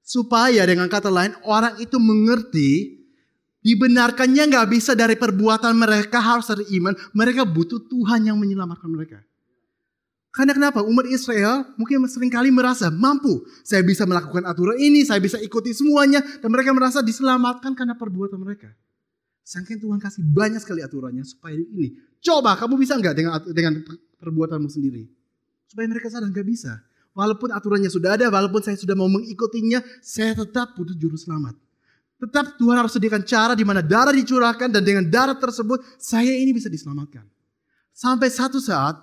[0.04, 2.98] Supaya dengan kata lain orang itu mengerti
[3.60, 6.94] dibenarkannya nggak bisa dari perbuatan mereka harus dari iman.
[7.12, 9.20] Mereka butuh Tuhan yang menyelamatkan mereka.
[10.32, 10.86] Karena kenapa?
[10.86, 13.42] Umat Israel mungkin sering kali merasa mampu.
[13.66, 16.22] Saya bisa melakukan aturan ini, saya bisa ikuti semuanya.
[16.22, 18.70] Dan mereka merasa diselamatkan karena perbuatan mereka.
[19.48, 21.96] Saking Tuhan kasih banyak sekali aturannya supaya ini.
[22.20, 23.80] Coba kamu bisa nggak dengan dengan
[24.20, 25.08] perbuatanmu sendiri?
[25.64, 26.84] Supaya mereka sadar nggak bisa.
[27.16, 31.56] Walaupun aturannya sudah ada, walaupun saya sudah mau mengikutinya, saya tetap butuh juru selamat.
[32.20, 36.52] Tetap Tuhan harus sediakan cara di mana darah dicurahkan dan dengan darah tersebut saya ini
[36.52, 37.24] bisa diselamatkan.
[37.96, 39.00] Sampai satu saat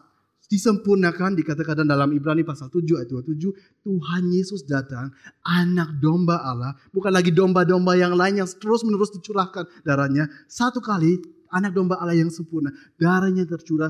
[0.48, 5.10] disempurnakan dikatakan dalam Ibrani pasal 7 ayat 27 Tuhan Yesus datang
[5.42, 10.30] anak domba Allah bukan lagi domba-domba yang lain yang terus menerus dicurahkan darahnya.
[10.46, 11.18] Satu kali
[11.54, 13.90] anak domba Allah yang sempurna darahnya tercurah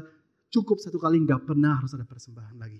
[0.51, 2.79] cukup satu kali nggak pernah harus ada persembahan lagi.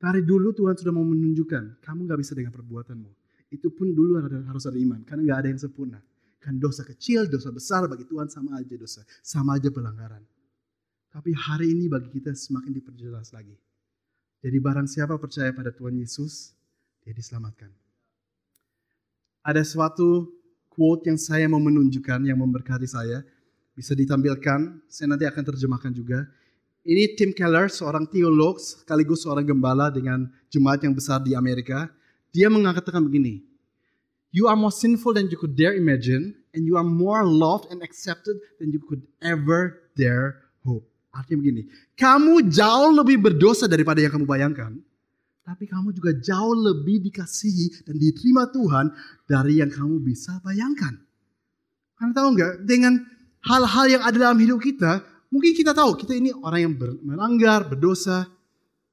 [0.00, 3.10] Dari dulu Tuhan sudah mau menunjukkan kamu nggak bisa dengan perbuatanmu.
[3.52, 6.00] Itu pun dulu harus ada iman karena nggak ada yang sempurna.
[6.40, 10.33] Kan dosa kecil dosa besar bagi Tuhan sama aja dosa sama aja pelanggaran
[11.14, 13.54] tapi hari ini bagi kita semakin diperjelas lagi.
[14.42, 16.50] Jadi barang siapa percaya pada Tuhan Yesus,
[17.06, 17.70] dia diselamatkan.
[19.46, 20.26] Ada suatu
[20.66, 23.22] quote yang saya mau menunjukkan yang memberkati saya.
[23.78, 26.26] Bisa ditampilkan, saya nanti akan terjemahkan juga.
[26.82, 31.94] Ini Tim Keller, seorang teolog sekaligus seorang gembala dengan jemaat yang besar di Amerika.
[32.34, 33.38] Dia mengatakan begini,
[34.34, 37.86] You are more sinful than you could dare imagine, and you are more loved and
[37.86, 40.93] accepted than you could ever dare hope.
[41.14, 41.62] Artinya begini,
[41.94, 44.74] kamu jauh lebih berdosa daripada yang kamu bayangkan,
[45.46, 48.90] tapi kamu juga jauh lebih dikasihi dan diterima Tuhan
[49.30, 50.98] dari yang kamu bisa bayangkan.
[51.94, 52.98] Karena tahu nggak, dengan
[53.46, 56.74] hal-hal yang ada dalam hidup kita, mungkin kita tahu kita ini orang yang
[57.06, 58.26] melanggar, berdosa,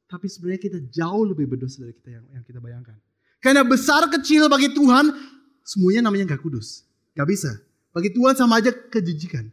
[0.05, 2.99] tapi sebenarnya kita jauh lebih berdosa dari kita yang, yang kita bayangkan.
[3.41, 5.09] Karena besar kecil bagi Tuhan,
[5.65, 6.85] semuanya namanya gak kudus.
[7.17, 7.49] Gak bisa.
[7.89, 9.49] Bagi Tuhan sama aja kejijikan.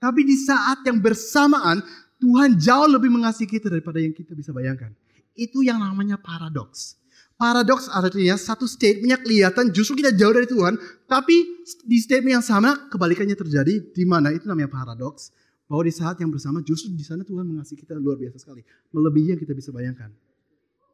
[0.00, 1.84] Tapi di saat yang bersamaan
[2.16, 4.92] Tuhan jauh lebih mengasihi kita daripada yang kita bisa bayangkan.
[5.36, 6.96] Itu yang namanya paradoks.
[7.36, 10.76] Paradoks artinya satu statementnya kelihatan justru kita jauh dari Tuhan,
[11.08, 13.92] tapi di statement yang sama kebalikannya terjadi.
[13.92, 15.32] Di mana itu namanya paradoks.
[15.64, 18.60] Bahwa di saat yang bersama justru di sana Tuhan mengasihi kita luar biasa sekali.
[18.92, 20.12] Melebihi yang kita bisa bayangkan.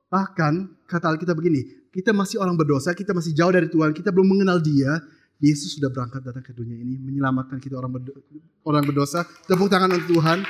[0.06, 4.38] Bahkan kata Alkitab begini, kita masih orang berdosa, kita masih jauh dari Tuhan, kita belum
[4.38, 5.02] mengenal dia,
[5.36, 8.00] Yesus sudah berangkat datang ke dunia ini menyelamatkan kita orang
[8.64, 9.28] orang berdosa.
[9.44, 10.40] Tepuk tangan untuk Tuhan.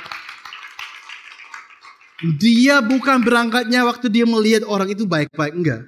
[2.41, 5.81] Dia bukan berangkatnya waktu dia melihat orang itu baik-baik enggak.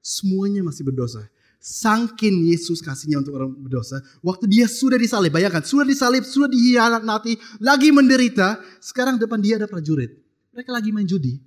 [0.00, 1.28] Semuanya masih berdosa.
[1.64, 4.00] Sangkin Yesus kasihnya untuk orang berdosa.
[4.20, 8.60] Waktu dia sudah disalib, bayangkan, sudah disalib, sudah dihianati, lagi menderita.
[8.80, 10.12] Sekarang depan dia ada prajurit.
[10.52, 11.40] Mereka lagi main judi.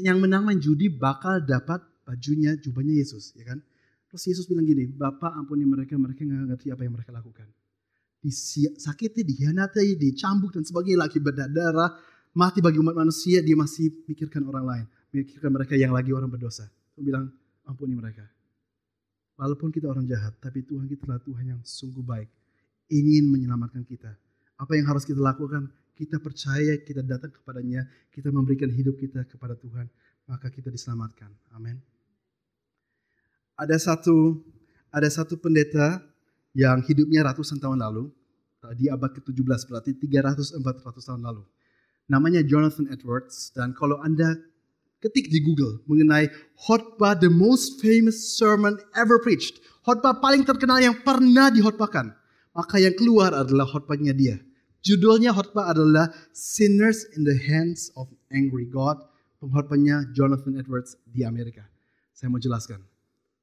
[0.00, 3.60] Yang menang main judi bakal dapat bajunya, jubahnya Yesus, ya kan?
[4.12, 7.48] Terus Yesus bilang gini, Bapak ampuni mereka, mereka nggak ngerti apa yang mereka lakukan.
[8.20, 11.96] Disakiti, dihianati, dicambuk dan sebagainya lagi berdarah,
[12.36, 14.86] mati bagi umat manusia, dia masih mikirkan orang lain.
[15.16, 16.68] Mikirkan mereka yang lagi orang berdosa.
[16.92, 17.32] Dia bilang,
[17.64, 18.28] ampuni mereka.
[19.40, 22.28] Walaupun kita orang jahat, tapi Tuhan kita adalah Tuhan yang sungguh baik.
[22.92, 24.12] Ingin menyelamatkan kita.
[24.60, 25.72] Apa yang harus kita lakukan?
[25.96, 29.88] Kita percaya, kita datang kepadanya, kita memberikan hidup kita kepada Tuhan,
[30.28, 31.32] maka kita diselamatkan.
[31.56, 31.91] Amin
[33.62, 34.42] ada satu
[34.90, 36.02] ada satu pendeta
[36.52, 38.10] yang hidupnya ratusan tahun lalu
[38.78, 41.42] di abad ke-17 berarti 300 400 tahun lalu.
[42.10, 44.36] Namanya Jonathan Edwards dan kalau Anda
[45.02, 50.94] ketik di Google mengenai khotbah the most famous sermon ever preached, khotbah paling terkenal yang
[51.02, 52.14] pernah dihotbahkan,
[52.54, 54.38] maka yang keluar adalah khotbahnya dia.
[54.82, 58.98] Judulnya khotbah adalah Sinners in the Hands of Angry God,
[59.42, 61.66] pengkhotbahnya Jonathan Edwards di Amerika.
[62.14, 62.91] Saya mau jelaskan.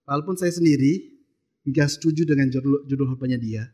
[0.09, 1.05] Walaupun saya sendiri
[1.69, 3.69] nggak setuju dengan judul, judul khotbahnya dia.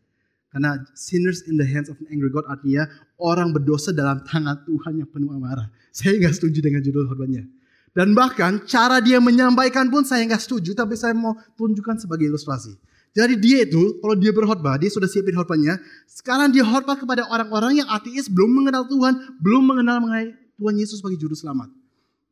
[0.51, 2.87] Karena sinners in the hands of an angry God artinya
[3.19, 5.71] orang berdosa dalam tangan Tuhan yang penuh amarah.
[5.95, 7.47] Saya nggak setuju dengan judul khotbahnya.
[7.95, 12.75] Dan bahkan cara dia menyampaikan pun saya nggak setuju, tapi saya mau tunjukkan sebagai ilustrasi.
[13.15, 15.79] Jadi dia itu, kalau dia berkhotbah, dia sudah siapin khotbahnya.
[16.03, 20.99] Sekarang dia khotbah kepada orang-orang yang ateis, belum mengenal Tuhan, belum mengenal mengenai Tuhan Yesus
[20.99, 21.71] sebagai juru selamat.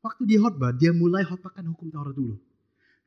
[0.03, 2.35] Waktu dia khotbah, dia mulai khotbahkan hukum Taurat dulu.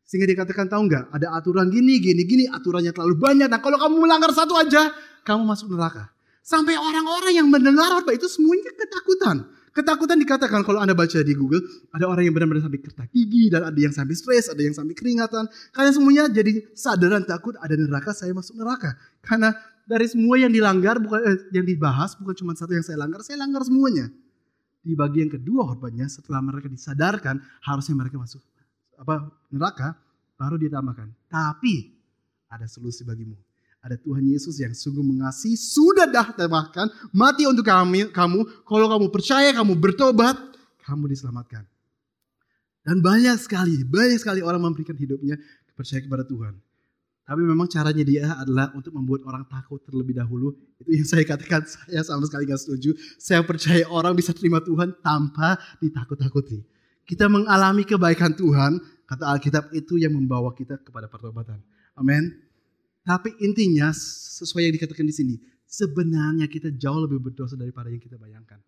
[0.07, 3.51] Sehingga dikatakan tahu nggak ada aturan gini, gini, gini, aturannya terlalu banyak.
[3.51, 4.95] Nah kalau kamu melanggar satu aja,
[5.27, 6.15] kamu masuk neraka.
[6.47, 9.51] Sampai orang-orang yang mendengar khotbah itu semuanya ketakutan.
[9.75, 13.67] Ketakutan dikatakan kalau Anda baca di Google, ada orang yang benar-benar sampai kertak gigi, dan
[13.67, 15.51] ada yang sampai stres, ada yang sampai keringatan.
[15.75, 18.95] Kalian semuanya jadi sadaran takut ada neraka, saya masuk neraka.
[19.21, 19.53] Karena
[19.85, 23.37] dari semua yang dilanggar, bukan eh, yang dibahas, bukan cuma satu yang saya langgar, saya
[23.43, 24.09] langgar semuanya.
[24.81, 28.41] Di bagian kedua khotbahnya, setelah mereka disadarkan, harusnya mereka masuk
[28.97, 29.97] apa neraka,
[30.37, 31.13] baru dia tambahkan.
[31.29, 31.93] Tapi
[32.51, 33.37] ada solusi bagimu.
[33.85, 38.67] Ada Tuhan Yesus yang sungguh mengasihi, sudah dah tambahkan, mati untuk kami, kamu.
[38.67, 40.35] Kalau kamu percaya, kamu bertobat,
[40.83, 41.63] kamu diselamatkan.
[42.83, 45.39] Dan banyak sekali, banyak sekali orang memberikan hidupnya
[45.79, 46.59] percaya kepada Tuhan.
[47.27, 50.55] Tapi memang caranya dia adalah untuk membuat orang takut terlebih dahulu.
[50.79, 52.95] Itu yang saya katakan, saya sama sekali gak setuju.
[53.19, 56.63] Saya percaya orang bisa terima Tuhan tanpa ditakut-takuti.
[57.07, 61.63] Kita mengalami kebaikan Tuhan, kata Alkitab itu yang membawa kita kepada pertobatan.
[61.95, 62.35] Amin.
[63.07, 65.35] Tapi intinya sesuai yang dikatakan di sini,
[65.71, 68.59] sebenarnya kita jauh lebih berdosa daripada yang kita bayangkan.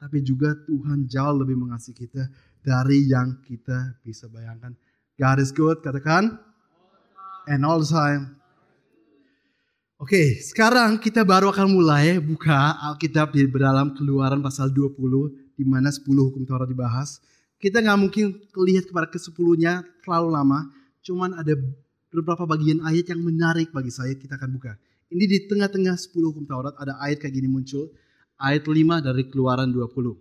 [0.00, 2.26] Tapi juga Tuhan jauh lebih mengasihi kita
[2.66, 4.74] dari yang kita bisa bayangkan.
[5.14, 6.40] God is good, katakan.
[7.46, 8.40] And all the time.
[10.00, 14.96] Oke, okay, sekarang kita baru akan mulai buka Alkitab di dalam keluaran pasal 20,
[15.52, 17.20] di mana 10 hukum Taurat dibahas.
[17.60, 20.72] Kita nggak mungkin lihat kepada kesepuluhnya terlalu lama.
[21.04, 21.52] Cuman ada
[22.08, 24.80] beberapa bagian ayat yang menarik bagi saya kita akan buka.
[25.12, 27.92] Ini di tengah-tengah 10 hukum Taurat ada ayat kayak gini muncul.
[28.40, 30.16] Ayat 5 dari keluaran 20.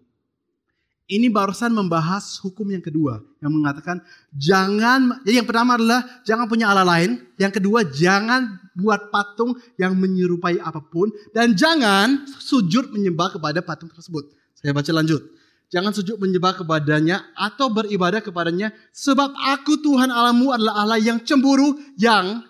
[1.09, 3.97] Ini barusan membahas hukum yang kedua yang mengatakan
[4.29, 9.97] jangan jadi yang pertama adalah jangan punya Allah lain, yang kedua jangan buat patung yang
[9.97, 14.29] menyerupai apa pun dan jangan sujud menyembah kepada patung tersebut.
[14.53, 15.38] Saya baca lanjut.
[15.69, 21.77] Jangan sujud menyembah kepadanya atau beribadah kepadanya sebab aku Tuhan Allahmu adalah Allah yang cemburu
[21.93, 22.41] yang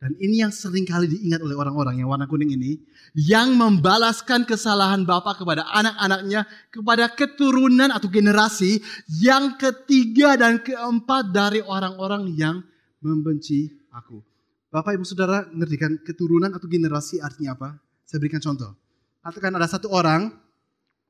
[0.00, 2.80] dan ini yang sering kali diingat oleh orang-orang yang warna kuning ini.
[3.12, 6.48] Yang membalaskan kesalahan Bapak kepada anak-anaknya.
[6.72, 8.80] Kepada keturunan atau generasi
[9.20, 12.64] yang ketiga dan keempat dari orang-orang yang
[13.04, 14.24] membenci aku.
[14.72, 17.76] Bapak ibu saudara ngerti kan keturunan atau generasi artinya apa?
[18.08, 18.72] Saya berikan contoh.
[19.20, 20.32] Katakan ada satu orang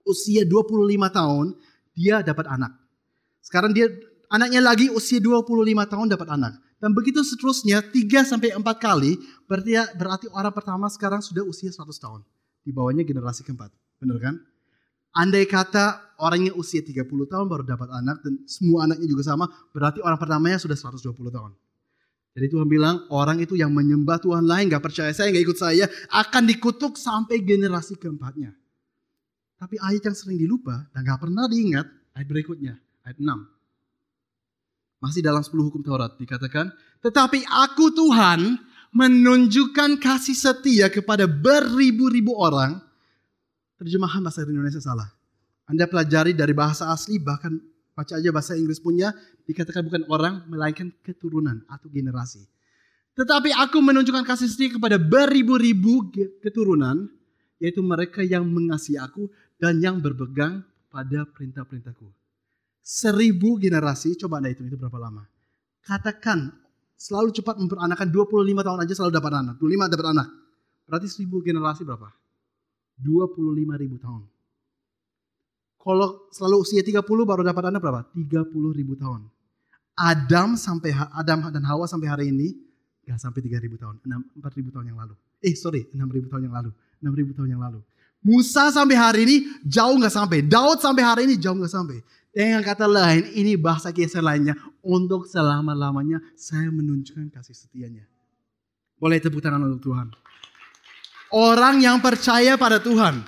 [0.06, 1.46] usia 25 tahun
[1.96, 2.72] dia dapat anak.
[3.44, 3.90] Sekarang dia
[4.30, 5.46] anaknya lagi usia 25
[5.90, 6.52] tahun dapat anak.
[6.80, 11.68] Dan begitu seterusnya 3 sampai 4 kali berarti ya, berarti orang pertama sekarang sudah usia
[11.68, 12.20] 100 tahun.
[12.64, 13.68] Di bawahnya generasi keempat.
[14.00, 14.34] Benar kan?
[15.10, 19.98] Andai kata orangnya usia 30 tahun baru dapat anak dan semua anaknya juga sama, berarti
[20.00, 21.52] orang pertamanya sudah 120 tahun.
[22.30, 25.90] Jadi Tuhan bilang orang itu yang menyembah Tuhan lain, gak percaya saya, gak ikut saya,
[26.14, 28.54] akan dikutuk sampai generasi keempatnya.
[29.61, 31.85] Tapi ayat yang sering dilupa dan gak pernah diingat,
[32.16, 33.29] ayat berikutnya, ayat 6.
[35.05, 36.73] Masih dalam 10 hukum Taurat dikatakan,
[37.05, 38.57] tetapi aku Tuhan
[38.96, 42.81] menunjukkan kasih setia kepada beribu-ribu orang.
[43.77, 45.09] Terjemahan bahasa Indonesia salah.
[45.68, 47.61] Anda pelajari dari bahasa asli, bahkan
[47.92, 49.12] baca aja bahasa Inggris punya,
[49.44, 52.44] dikatakan bukan orang, melainkan keturunan atau generasi.
[53.12, 56.09] Tetapi aku menunjukkan kasih setia kepada beribu-ribu
[56.40, 57.09] keturunan,
[57.61, 59.29] yaitu mereka yang mengasihi aku
[59.61, 62.20] dan yang berpegang pada perintah-perintahku
[62.90, 65.23] seribu generasi, coba anda hitung itu berapa lama.
[65.87, 66.51] Katakan
[66.99, 69.55] selalu cepat memperanakan 25 tahun aja selalu dapat anak.
[69.62, 70.29] 25 dapat anak.
[70.90, 72.11] Berarti seribu generasi berapa?
[72.99, 74.23] 25 ribu tahun.
[75.81, 78.01] Kalau selalu usia 30 baru dapat anak berapa?
[78.12, 79.25] 30 ribu tahun.
[79.96, 82.53] Adam sampai Adam dan Hawa sampai hari ini
[83.07, 85.16] gak sampai 3 ribu tahun, 4 ribu tahun yang lalu.
[85.40, 86.70] Eh sorry, 6 ribu tahun yang lalu.
[87.01, 87.81] 6 ribu tahun yang lalu.
[88.20, 90.44] Musa sampai hari ini jauh gak sampai.
[90.44, 92.04] Daud sampai hari ini jauh gak sampai.
[92.30, 94.54] Dengan kata lain, ini bahasa kisah lainnya.
[94.80, 98.04] Untuk selama-lamanya saya menunjukkan kasih setianya.
[99.00, 100.12] Boleh tepuk tangan untuk Tuhan.
[101.33, 103.24] Orang yang percaya pada Tuhan.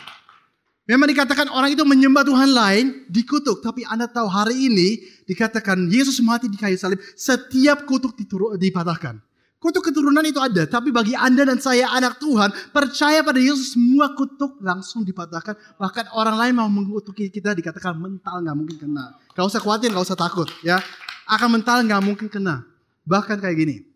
[0.85, 3.65] Memang dikatakan orang itu menyembah Tuhan lain dikutuk.
[3.65, 7.01] Tapi Anda tahu hari ini dikatakan Yesus mati di kayu salib.
[7.17, 8.13] Setiap kutuk
[8.59, 9.23] dipatahkan.
[9.63, 14.11] Kutuk keturunan itu ada, tapi bagi Anda dan saya anak Tuhan, percaya pada Yesus semua
[14.11, 15.79] kutuk langsung dipatahkan.
[15.79, 19.15] Bahkan orang lain mau mengutuki kita dikatakan mental nggak mungkin kena.
[19.31, 20.83] Gak usah khawatir, gak usah takut ya.
[21.31, 22.67] Akan mental nggak mungkin kena.
[23.07, 23.87] Bahkan kayak gini,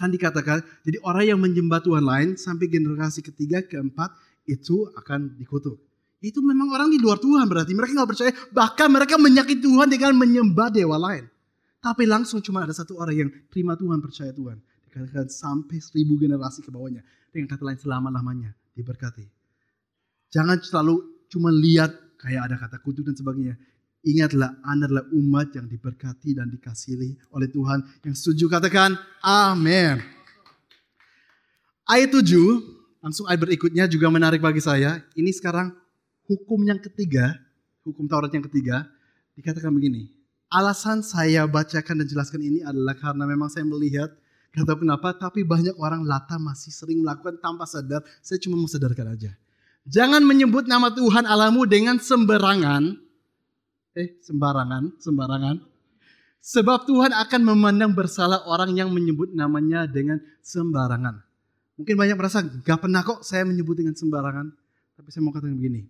[0.00, 4.16] kan dikatakan jadi orang yang menyembah Tuhan lain sampai generasi ketiga, keempat
[4.48, 5.76] itu akan dikutuk.
[6.24, 8.32] Itu memang orang di luar Tuhan berarti mereka nggak percaya.
[8.48, 11.28] Bahkan mereka menyakiti Tuhan dengan menyembah dewa lain.
[11.84, 16.60] Tapi langsung cuma ada satu orang yang terima Tuhan, percaya Tuhan Katakan sampai seribu generasi
[16.60, 17.00] ke bawahnya.
[17.32, 19.24] Dengan kata lain selama-lamanya diberkati.
[20.28, 23.56] Jangan selalu cuma lihat kayak ada kata kutuk dan sebagainya.
[24.02, 27.80] Ingatlah Anda adalah umat yang diberkati dan dikasihi oleh Tuhan.
[28.04, 30.02] Yang setuju katakan amin.
[31.86, 32.24] Ayat 7,
[33.02, 35.00] langsung ayat berikutnya juga menarik bagi saya.
[35.14, 35.74] Ini sekarang
[36.26, 37.36] hukum yang ketiga,
[37.86, 38.86] hukum Taurat yang ketiga,
[39.38, 40.10] dikatakan begini.
[40.52, 44.12] Alasan saya bacakan dan jelaskan ini adalah karena memang saya melihat
[44.52, 48.04] Tahu kenapa, tapi banyak orang lata masih sering melakukan tanpa sadar.
[48.20, 49.32] Saya cuma mau sadarkan aja.
[49.88, 53.00] Jangan menyebut nama Tuhan Allahmu dengan sembarangan.
[53.96, 55.56] Eh, sembarangan, sembarangan.
[56.42, 61.22] Sebab Tuhan akan memandang bersalah orang yang menyebut namanya dengan sembarangan.
[61.80, 64.52] Mungkin banyak merasa gak pernah kok saya menyebut dengan sembarangan.
[65.00, 65.88] Tapi saya mau katakan begini.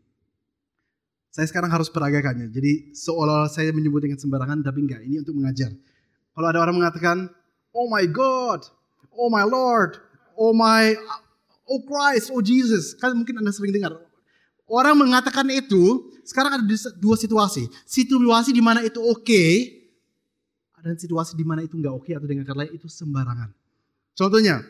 [1.33, 2.53] Saya sekarang harus peragakannya.
[2.53, 5.03] Jadi seolah-olah saya menyebut dengan sembarangan tapi enggak.
[5.03, 5.73] Ini untuk mengajar.
[6.33, 7.33] Kalau ada orang mengatakan
[7.73, 8.65] oh my God,
[9.13, 9.99] oh my Lord,
[10.37, 10.97] oh my,
[11.69, 12.95] oh Christ, oh Jesus.
[12.97, 13.97] Kan mungkin Anda sering dengar.
[14.69, 16.65] Orang mengatakan itu, sekarang ada
[16.97, 17.69] dua situasi.
[17.85, 19.83] Situasi di mana itu oke, okay,
[20.83, 23.55] dan situasi di mana itu nggak oke okay, atau dengan kata lain itu sembarangan.
[24.19, 24.65] Contohnya,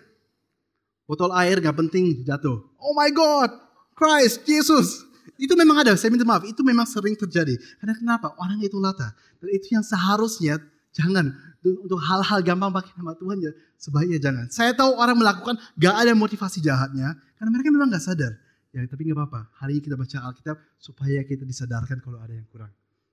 [1.08, 2.60] botol air nggak penting jatuh.
[2.78, 3.50] Oh my God,
[3.96, 5.08] Christ, Jesus.
[5.40, 7.56] Itu memang ada, saya minta maaf, itu memang sering terjadi.
[7.80, 8.36] Karena kenapa?
[8.38, 9.16] Orang itu lata.
[9.40, 10.60] Dan itu yang seharusnya
[10.94, 14.46] jangan untuk hal-hal gampang pakai nama Tuhan ya sebaiknya jangan.
[14.50, 18.34] Saya tahu orang melakukan gak ada motivasi jahatnya karena mereka memang gak sadar.
[18.74, 19.50] Ya tapi gak apa-apa.
[19.62, 22.72] Hari ini kita baca Alkitab supaya kita disadarkan kalau ada yang kurang.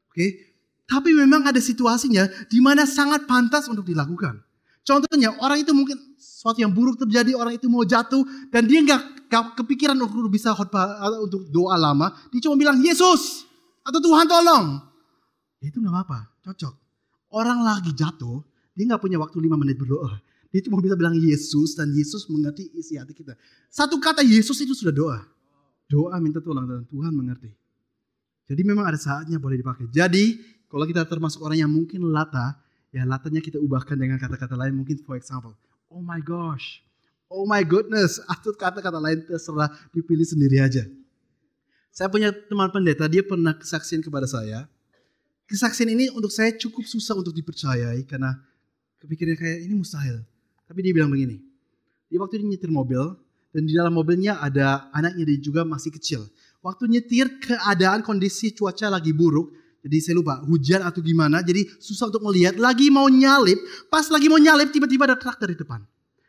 [0.10, 0.58] Oke?
[0.90, 4.42] Tapi memang ada situasinya di mana sangat pantas untuk dilakukan.
[4.82, 9.62] Contohnya orang itu mungkin sesuatu yang buruk terjadi, orang itu mau jatuh dan dia nggak
[9.62, 12.10] kepikiran untuk bisa khotbah untuk doa lama.
[12.34, 13.46] Dia cuma bilang Yesus
[13.86, 14.82] atau Tuhan tolong.
[15.62, 16.89] Ya itu nggak apa-apa, cocok.
[17.30, 18.42] Orang lagi jatuh,
[18.74, 20.18] dia nggak punya waktu lima menit berdoa.
[20.50, 23.38] Dia cuma bisa bilang Yesus dan Yesus mengerti isi hati kita.
[23.70, 25.20] Satu kata Yesus itu sudah doa.
[25.86, 27.54] Doa minta tolong dan Tuhan mengerti.
[28.50, 29.86] Jadi memang ada saatnya boleh dipakai.
[29.94, 32.58] Jadi kalau kita termasuk orang yang mungkin lata,
[32.90, 34.74] ya latanya kita ubahkan dengan kata-kata lain.
[34.74, 35.54] Mungkin for example,
[35.94, 36.82] oh my gosh,
[37.30, 40.82] oh my goodness, atau kata-kata lain terserah dipilih sendiri aja.
[41.94, 44.66] Saya punya teman pendeta, dia pernah kesaksian kepada saya.
[45.50, 48.38] Kesaksian ini untuk saya cukup susah untuk dipercayai karena
[49.02, 50.22] kepikirannya kayak ini mustahil.
[50.70, 51.42] Tapi dia bilang begini,
[52.06, 53.02] dia waktu dia nyetir mobil
[53.50, 56.30] dan di dalam mobilnya ada anaknya dia juga masih kecil.
[56.62, 59.50] Waktu nyetir keadaan kondisi cuaca lagi buruk,
[59.82, 62.54] jadi saya lupa hujan atau gimana, jadi susah untuk melihat.
[62.62, 63.58] Lagi mau nyalip,
[63.90, 65.82] pas lagi mau nyalip tiba-tiba ada truk dari depan.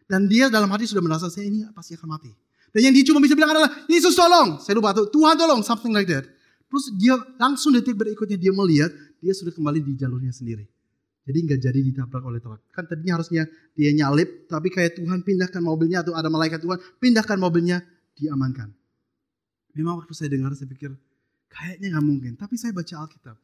[0.09, 2.33] Dan dia dalam hati sudah merasa saya ini pasti akan mati.
[2.73, 5.93] Dan yang dia cuma bisa bilang adalah Yesus tolong, saya lupa tuh Tuhan tolong, something
[5.93, 6.25] like that.
[6.71, 10.65] Terus dia langsung detik berikutnya dia melihat dia sudah kembali di jalurnya sendiri.
[11.29, 12.65] Jadi nggak jadi ditabrak oleh truk.
[12.73, 13.45] Kan tadinya harusnya
[13.77, 17.85] dia nyalip, tapi kayak Tuhan pindahkan mobilnya atau ada malaikat Tuhan pindahkan mobilnya,
[18.17, 18.73] diamankan.
[19.77, 20.91] Memang waktu saya dengar saya pikir
[21.47, 22.33] kayaknya nggak mungkin.
[22.35, 23.37] Tapi saya baca Alkitab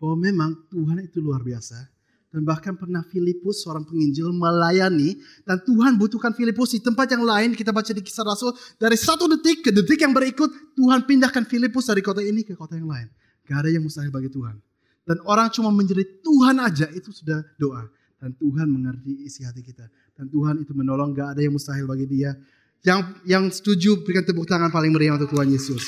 [0.00, 1.92] bahwa memang Tuhan itu luar biasa.
[2.34, 5.14] Dan bahkan pernah Filipus seorang penginjil melayani
[5.46, 7.54] dan Tuhan butuhkan Filipus di tempat yang lain.
[7.54, 11.86] Kita baca di kisah Rasul dari satu detik ke detik yang berikut Tuhan pindahkan Filipus
[11.86, 13.06] dari kota ini ke kota yang lain.
[13.46, 14.58] Gak ada yang mustahil bagi Tuhan.
[15.04, 17.84] Dan orang cuma menjadi Tuhan aja itu sudah doa.
[18.16, 19.84] Dan Tuhan mengerti isi hati kita.
[20.16, 22.32] Dan Tuhan itu menolong gak ada yang mustahil bagi dia.
[22.80, 25.84] Yang yang setuju berikan tepuk tangan paling meriah untuk Tuhan Yesus.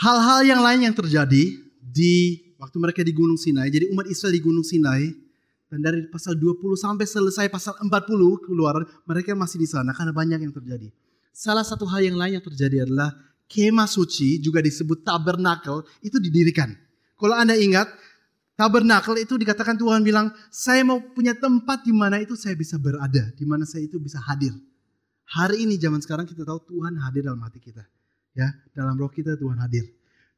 [0.00, 2.14] Hal-hal yang lain yang terjadi di
[2.56, 3.68] waktu mereka di Gunung Sinai.
[3.68, 5.12] Jadi umat Israel di Gunung Sinai
[5.68, 10.40] dan dari pasal 20 sampai selesai pasal 40 keluaran mereka masih di sana karena banyak
[10.44, 10.88] yang terjadi.
[11.36, 13.12] Salah satu hal yang lain yang terjadi adalah
[13.50, 16.70] kemah suci juga disebut tabernakel itu didirikan.
[17.18, 17.90] Kalau Anda ingat,
[18.54, 23.34] tabernakel itu dikatakan Tuhan bilang, saya mau punya tempat di mana itu saya bisa berada,
[23.34, 24.54] di mana saya itu bisa hadir.
[25.34, 27.82] Hari ini zaman sekarang kita tahu Tuhan hadir dalam hati kita.
[28.30, 29.82] Ya, dalam roh kita Tuhan hadir.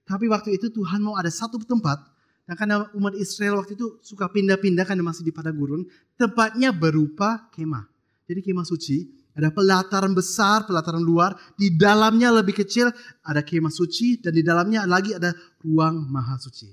[0.09, 2.01] Tapi waktu itu Tuhan mau ada satu tempat,
[2.49, 5.87] dan karena umat Israel waktu itu suka pindah-pindah karena masih di padang gurun,
[6.19, 7.87] tempatnya berupa kemah.
[8.27, 11.33] Jadi kemah suci, ada pelataran besar, pelataran luar.
[11.57, 12.93] Di dalamnya lebih kecil
[13.25, 15.33] ada kemah suci dan di dalamnya lagi ada
[15.65, 16.69] ruang maha suci.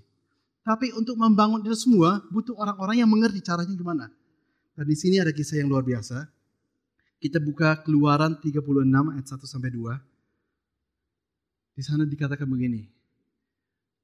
[0.63, 4.11] Tapi untuk membangun itu semua butuh orang-orang yang mengerti caranya gimana.
[4.75, 6.27] Dan di sini ada kisah yang luar biasa.
[7.19, 8.63] Kita buka keluaran 36
[9.11, 11.75] ayat 1 sampai 2.
[11.79, 12.87] Di sana dikatakan begini.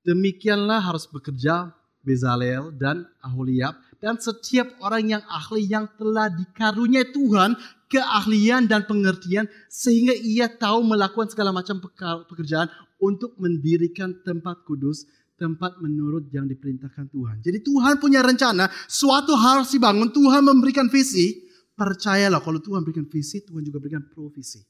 [0.03, 7.55] Demikianlah harus bekerja Bezalel dan Aholiab dan setiap orang yang ahli yang telah dikaruniai Tuhan
[7.89, 11.79] keahlian dan pengertian sehingga ia tahu melakukan segala macam
[12.27, 12.67] pekerjaan
[12.99, 15.05] untuk mendirikan tempat kudus,
[15.38, 17.43] tempat menurut yang diperintahkan Tuhan.
[17.43, 21.45] Jadi Tuhan punya rencana, suatu harus dibangun, Tuhan memberikan visi.
[21.75, 24.63] Percayalah kalau Tuhan berikan visi, Tuhan juga berikan provisi.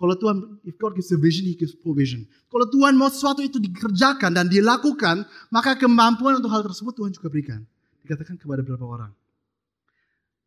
[0.00, 2.24] Kalau Tuhan, if God gives a vision, He gives provision.
[2.48, 7.28] Kalau Tuhan mau sesuatu itu dikerjakan dan dilakukan, maka kemampuan untuk hal tersebut Tuhan juga
[7.28, 7.60] berikan.
[8.04, 9.12] Dikatakan kepada beberapa orang.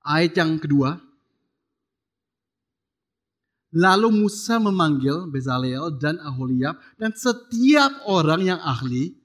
[0.04, 1.00] Ayat yang kedua,
[3.74, 9.18] Lalu Musa memanggil Bezalel dan Aholiab dan setiap orang yang ahli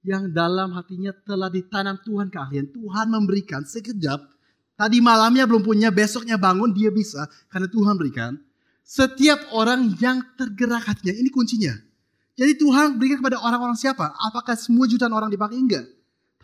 [0.00, 2.72] yang dalam hatinya telah ditanam Tuhan keahlian.
[2.72, 4.24] Tuhan memberikan sekejap.
[4.74, 8.40] Tadi malamnya belum punya, besoknya bangun dia bisa karena Tuhan berikan.
[8.84, 11.76] Setiap orang yang tergerak hatinya, ini kuncinya.
[12.36, 14.16] Jadi Tuhan berikan kepada orang-orang siapa?
[14.16, 15.60] Apakah semua jutaan orang dipakai?
[15.60, 15.84] Enggak.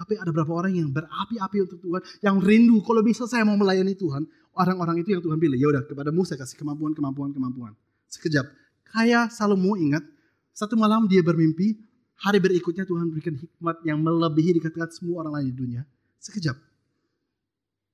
[0.01, 3.93] Tapi ada beberapa orang yang berapi-api untuk Tuhan, yang rindu kalau bisa saya mau melayani
[3.93, 4.25] Tuhan
[4.57, 5.59] orang-orang itu yang Tuhan pilih.
[5.61, 7.73] Ya udah kepadamu saya kasih kemampuan, kemampuan, kemampuan.
[8.11, 8.49] Sekejap.
[8.91, 10.03] Kayak Salomo ingat,
[10.51, 11.79] satu malam dia bermimpi,
[12.19, 15.83] hari berikutnya Tuhan berikan hikmat yang melebihi dikatakan semua orang lain di dunia.
[16.19, 16.57] Sekejap.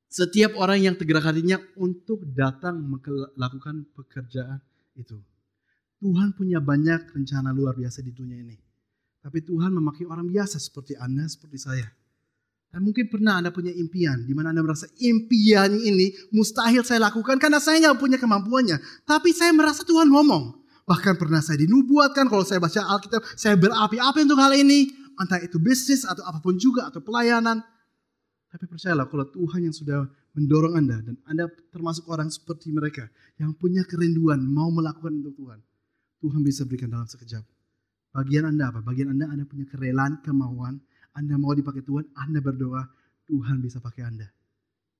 [0.08, 4.62] Setiap orang yang tergerak hatinya untuk datang melakukan pekerjaan
[4.96, 5.20] itu.
[6.00, 8.65] Tuhan punya banyak rencana luar biasa di dunia ini.
[9.26, 11.86] Tapi Tuhan memakai orang biasa seperti Anda, seperti saya
[12.76, 17.40] dan mungkin pernah Anda punya impian, di mana Anda merasa impian ini mustahil saya lakukan
[17.40, 18.76] karena saya nggak punya kemampuannya.
[19.08, 20.66] Tapi saya merasa Tuhan ngomong.
[20.84, 24.92] Bahkan pernah saya dinubuatkan kalau saya baca Alkitab, saya berapi-api untuk hal ini.
[25.16, 27.64] Entah itu bisnis atau apa pun juga, atau pelayanan.
[28.52, 30.04] Tapi percayalah kalau Tuhan yang sudah
[30.36, 33.08] mendorong Anda, dan Anda termasuk orang seperti mereka,
[33.40, 35.64] yang punya kerinduan, mau melakukan untuk Tuhan.
[36.20, 37.55] Tuhan bisa berikan dalam sekejap.
[38.16, 38.80] Bagian Anda apa?
[38.80, 40.80] Bagian Anda, Anda punya kerelaan, kemauan,
[41.12, 42.84] anda mau dipakai Tuhan, Anda berdoa,
[43.28, 44.28] Tuhan bisa pakai Anda.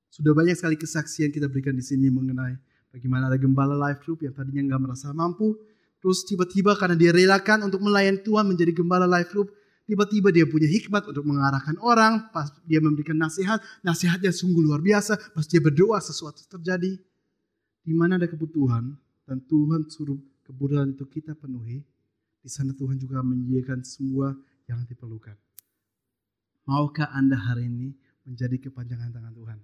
[0.08, 2.56] Sudah banyak sekali kesaksian kita berikan di sini mengenai
[2.88, 5.56] bagaimana ada gembala life group yang tadinya nggak merasa mampu,
[6.00, 9.50] Terus tiba-tiba karena dia relakan untuk melayani Tuhan menjadi gembala life group,
[9.88, 15.16] tiba-tiba dia punya hikmat untuk mengarahkan orang, pas dia memberikan nasihat, nasihatnya sungguh luar biasa,
[15.32, 16.94] pas dia berdoa sesuatu terjadi.
[17.82, 18.94] Di mana ada kebutuhan
[19.26, 21.82] dan Tuhan suruh kebutuhan itu kita penuhi,
[22.46, 24.30] di sana Tuhan juga menyediakan semua
[24.70, 25.34] yang diperlukan.
[26.70, 27.90] Maukah Anda hari ini
[28.22, 29.58] menjadi kepanjangan tangan Tuhan?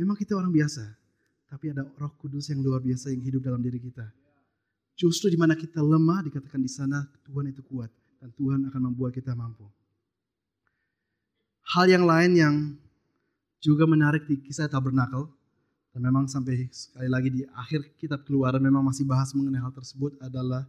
[0.00, 0.88] Memang kita orang biasa,
[1.52, 4.08] tapi ada roh kudus yang luar biasa yang hidup dalam diri kita.
[4.96, 7.92] Justru di mana kita lemah, dikatakan di sana Tuhan itu kuat.
[8.16, 9.68] Dan Tuhan akan membuat kita mampu.
[11.76, 12.54] Hal yang lain yang
[13.60, 15.28] juga menarik di kisah tabernakel,
[15.92, 20.16] dan memang sampai sekali lagi di akhir kitab keluaran memang masih bahas mengenai hal tersebut
[20.24, 20.64] adalah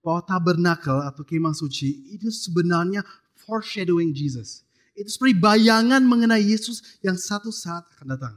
[0.00, 3.04] bahwa tabernakel atau kemah suci itu sebenarnya
[3.44, 4.64] foreshadowing Jesus.
[4.96, 8.34] Itu seperti bayangan mengenai Yesus yang satu saat akan datang.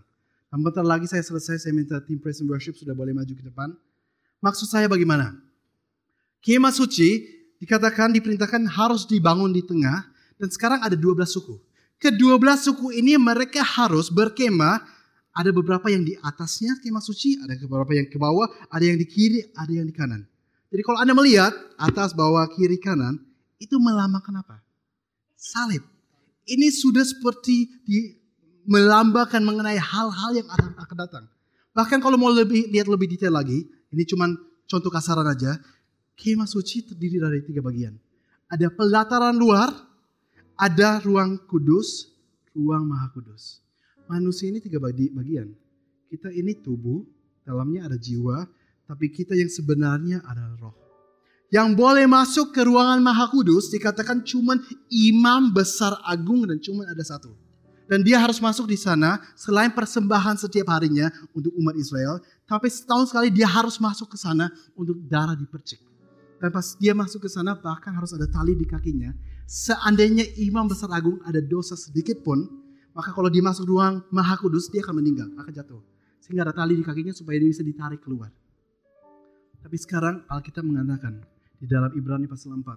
[0.54, 3.44] Dan bentar lagi saya selesai, saya minta tim praise and worship sudah boleh maju ke
[3.44, 3.74] depan.
[4.44, 5.34] Maksud saya bagaimana?
[6.44, 7.26] Kemah suci
[7.58, 10.04] dikatakan diperintahkan harus dibangun di tengah
[10.36, 11.56] dan sekarang ada 12 suku.
[11.96, 14.84] Kedua belas suku ini mereka harus berkemah.
[15.34, 19.08] Ada beberapa yang di atasnya kemah suci, ada beberapa yang ke bawah, ada yang di
[19.10, 20.30] kiri, ada yang di kanan.
[20.74, 23.22] Jadi kalau Anda melihat atas, bawah, kiri, kanan,
[23.62, 24.58] itu melambangkan apa?
[25.38, 25.86] Salib.
[26.50, 28.18] Ini sudah seperti di,
[28.66, 31.30] melambangkan mengenai hal-hal yang akan, datang.
[31.78, 34.34] Bahkan kalau mau lebih lihat lebih detail lagi, ini cuman
[34.66, 35.62] contoh kasaran aja.
[36.18, 37.94] Kemah suci terdiri dari tiga bagian.
[38.50, 39.70] Ada pelataran luar,
[40.58, 42.10] ada ruang kudus,
[42.58, 43.62] ruang maha kudus.
[44.10, 45.54] Manusia ini tiga bagian.
[46.10, 47.06] Kita ini tubuh,
[47.46, 48.46] dalamnya ada jiwa,
[48.94, 50.78] tapi kita yang sebenarnya adalah roh.
[51.50, 54.62] Yang boleh masuk ke ruangan maha kudus dikatakan cuman
[54.94, 57.34] imam besar agung dan cuman ada satu.
[57.90, 62.22] Dan dia harus masuk di sana selain persembahan setiap harinya untuk umat Israel.
[62.46, 65.82] Tapi setahun sekali dia harus masuk ke sana untuk darah dipercik.
[66.38, 69.10] Dan pas dia masuk ke sana bahkan harus ada tali di kakinya.
[69.50, 72.46] Seandainya imam besar agung ada dosa sedikit pun,
[72.94, 75.82] maka kalau dia masuk ruang maha kudus dia akan meninggal, akan jatuh.
[76.22, 78.32] Sehingga ada tali di kakinya supaya dia bisa ditarik keluar.
[79.64, 81.24] Tapi sekarang Alkitab mengatakan
[81.56, 82.68] di dalam Ibrani pasal 4,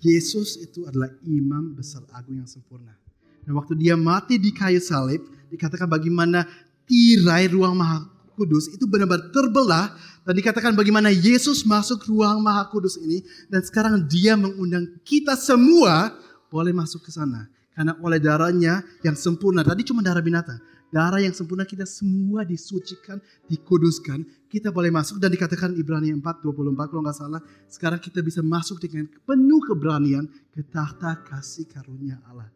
[0.00, 2.96] Yesus itu adalah imam besar agung yang sempurna.
[3.44, 5.20] Dan waktu dia mati di kayu salib,
[5.52, 6.48] dikatakan bagaimana
[6.88, 9.92] tirai ruang maha kudus itu benar-benar terbelah.
[10.26, 13.22] Dan dikatakan bagaimana Yesus masuk ruang maha kudus ini.
[13.46, 16.10] Dan sekarang dia mengundang kita semua
[16.50, 17.46] boleh masuk ke sana.
[17.76, 20.58] Karena oleh darahnya yang sempurna, tadi cuma darah binatang.
[20.86, 23.18] Darah yang sempurna kita semua disucikan,
[23.50, 24.22] dikuduskan.
[24.46, 27.42] Kita boleh masuk dan dikatakan Ibrani 4, 24 kalau nggak salah.
[27.66, 32.48] Sekarang kita bisa masuk dengan penuh keberanian ke tahta kasih karunia Allah.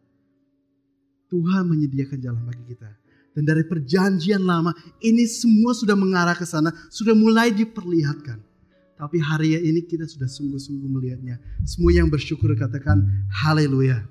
[1.27, 2.91] Tuhan menyediakan jalan bagi kita.
[3.31, 8.43] Dan dari perjanjian lama ini semua sudah mengarah ke sana, sudah mulai diperlihatkan.
[8.99, 11.39] Tapi hari ini kita sudah sungguh-sungguh melihatnya.
[11.63, 13.01] Semua yang bersyukur katakan
[13.31, 14.03] haleluya.